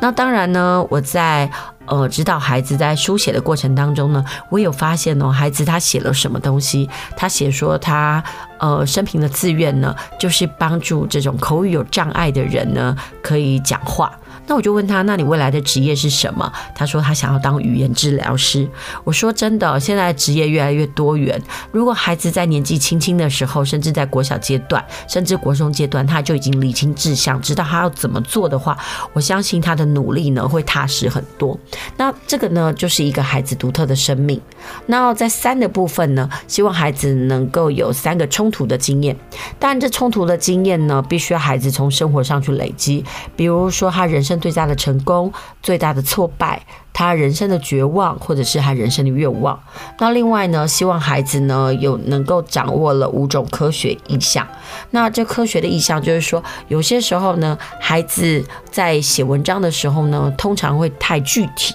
[0.00, 1.48] 那当然呢，我在
[1.86, 6.90] 呃指导孩子在书写的过程当中呢，我有发现哦，孩子他写了什么东西？
[7.16, 8.22] 他写说他
[8.58, 14.10] 呃生平的志愿呢，就是帮助这种口语有障碍的人呢，可以讲话。
[14.46, 16.52] 那我就问他，那你未来的职业是什么？
[16.74, 18.68] 他说他想要当语言治疗师。
[19.04, 21.40] 我说真的，现在职业越来越多元。
[21.72, 28.76] 如果孩子在年纪轻轻的时候，甚至在国小阶段，甚至国中阶段，他就已经理清志向，知道他要怎么做的话，
[29.12, 31.58] 我相信他的努力呢会踏实很多。
[31.96, 34.40] 那这个呢，就是一个孩子独特的生命。
[34.86, 39.16] 那在三的部分呢，希望孩子能够有三个冲突的经验。
[39.58, 43.04] 当然，这冲突的经验呢，必须要孩子从生活上去累积，
[43.36, 45.32] 比如说他人生最大的成功、
[45.62, 46.62] 最大的挫败。
[46.96, 49.58] 他人生的绝望，或者是他人生的愿望。
[49.98, 54.46] 那另外呢，希望孩子呢有能够掌握了五种科学意象。
[54.90, 61.74] 那这科学的意象就是说，有些时候呢，孩子在写文章的时候呢，通常会太具体。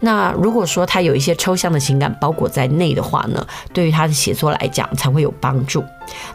[0.00, 5.84] 那如果说他有一些抽象的情感包裹在内的话呢，对于他的写作来讲才会有帮助。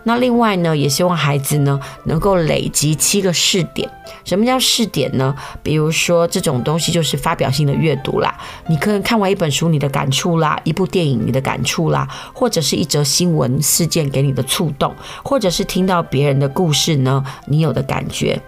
[0.04, 3.90] 那另外呢，也希望孩子呢能够累积七个试点。
[4.24, 5.36] 什么叫试点呢？
[5.62, 8.34] 比如说这种东西就是发表性的阅读啦，
[8.68, 18.42] 你可能看完一本书你的感触啦，一部电影你的感触啦，或者是一则新闻事件给你的触动，或者是听到别人的故事呢，你有的感觉。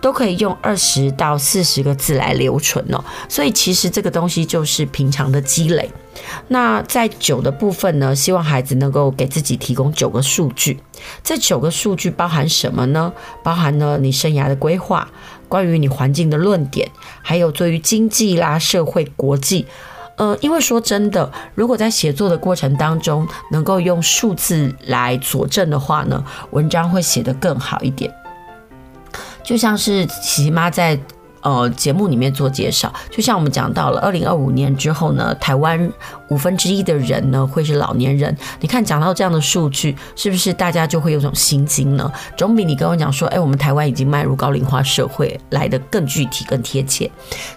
[0.00, 5.90] 都可以用二十到四十个字来留存哦，所以其实这个东西就是平常的积累。
[6.48, 10.80] 那在九的部分呢，希望孩子能够给自己提供九个数据。
[11.22, 13.12] 这九个数据包含什么呢？
[13.42, 15.06] 包含了你生涯的规划，
[15.48, 16.90] 关于你环境的论点，
[17.22, 19.66] 还有对于经济啦、社会、国际。
[20.16, 28.10] 呃，因为说真的，如果在写作的过程当中能够用数字来佐证的话呢，文章会写得更好一点。
[29.46, 30.98] 就像是琪琪妈在
[31.46, 35.92] 呃节目里面做介绍，就像我们讲到了二零二五年之后呢，台湾
[36.28, 38.36] 五分之一的人呢会是老年人。
[38.58, 42.10] 你看讲到这样的数据，是不是大家就会有种心惊呢？
[42.36, 47.08] 总比你跟我讲说，哎，我们台湾已经迈入高龄化社会来得更具体、更贴切。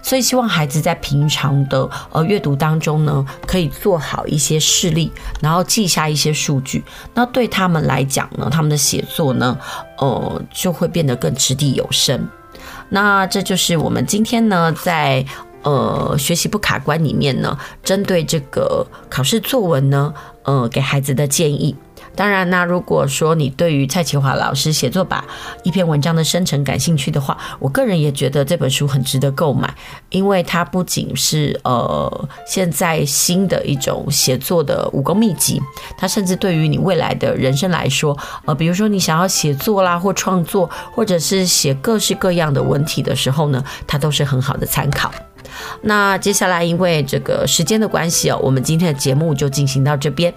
[0.02, 5.10] 所以希望孩子在平常的呃阅读当中呢，可以做好一些事例，
[5.40, 6.84] 然后记下一些数据。
[7.12, 9.58] 那对他们来讲呢，他们的写作呢，
[9.98, 12.24] 呃，就会变得更掷地有声。
[12.90, 15.24] 那这就是我们今天呢，在
[15.62, 20.12] 呃学习不卡关里面呢，针对这个考试作文呢，
[20.44, 21.74] 呃，给孩子的建议。
[22.14, 25.24] 当然，那如果说你对于蔡启华老师写作把
[25.62, 29.72] 一篇文章的生成感兴趣的话，我个人也觉得这本书很值得购买，
[30.10, 35.60] 因为它不仅是呃现在新的一种写作的武功秘籍，
[35.96, 45.10] 它甚至对于你未来的人生来说，呃，比如说你想要写作啦或创作，或者是写各式各样的文体的时候呢，它都是很好的参考。
[45.82, 50.32] 那接下来，因为这个时间的关系哦，我们今天的节目就进行到这边。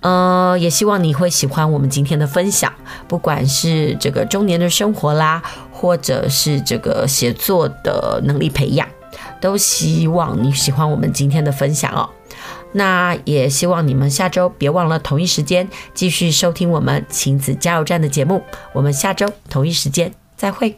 [0.00, 2.72] 呃，也希望你会喜欢我们今天的分享，
[3.08, 5.42] 不管是这个中年的生活啦，
[5.72, 8.88] 或者是这个写作的能力培养，
[9.40, 12.08] 都希望你喜欢我们今天的分享哦。
[12.74, 18.42] 那也希望你们下周别忘了同一时间继续收听我们亲子加油站的节目。
[18.72, 20.74] 我们下周同一时间再会。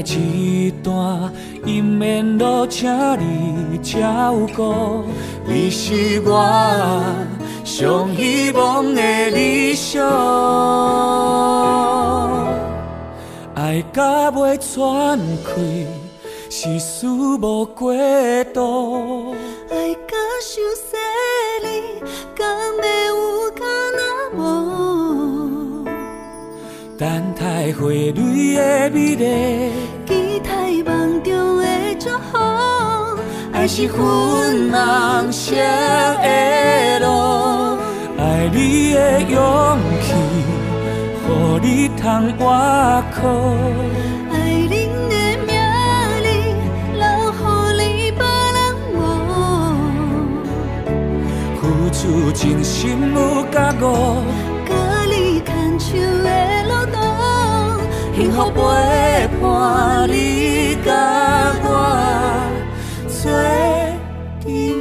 [0.00, 1.32] 一段
[1.64, 2.88] 姻缘路，请
[3.18, 5.04] 你照顾。
[5.46, 7.02] 你是我
[7.64, 10.04] 上希望的理想，
[13.54, 15.86] 爱到袂喘气，
[16.48, 17.92] 是事无过
[18.54, 19.19] 度。
[27.40, 29.72] 等待花蕊的美丽，
[30.06, 30.50] 期待
[30.84, 31.64] 梦中的
[31.98, 32.36] 祝福。
[33.50, 37.78] 爱是昏暗色的路。
[38.18, 40.12] 爱你的勇气，
[41.24, 41.28] 予
[41.62, 42.44] 你通活
[43.14, 43.18] 靠。
[44.30, 44.34] 爱
[44.68, 44.72] 恁
[45.08, 45.14] 的
[45.46, 45.48] 名
[46.20, 46.28] 字，
[46.92, 47.42] 留予
[47.80, 47.82] 你
[48.12, 48.20] 别
[48.52, 48.58] 人
[48.92, 48.98] 无。
[51.56, 52.74] 付出真心
[53.14, 53.18] 有
[53.50, 53.82] 甲无，
[58.20, 60.92] 幸福陪伴你甲
[61.64, 61.66] 我
[63.08, 63.32] 做
[64.44, 64.79] 阵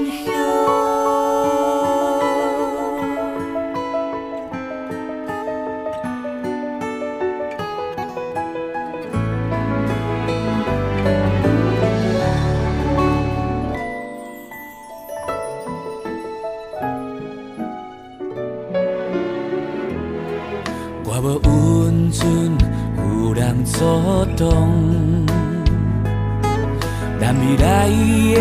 [23.80, 24.68] 所动，
[27.18, 28.38] 咱未来的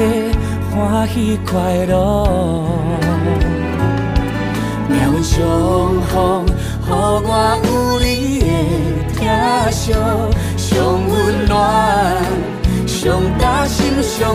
[0.69, 1.95] 欢喜快乐。
[4.89, 5.39] 命运相
[6.09, 7.31] 逢，予我
[7.63, 7.69] 有
[8.01, 8.47] 你的
[9.15, 9.23] 疼
[9.71, 9.95] 惜，
[10.57, 10.67] 上
[11.09, 11.57] 温暖，
[12.85, 12.99] 上
[13.39, 14.35] 担心，上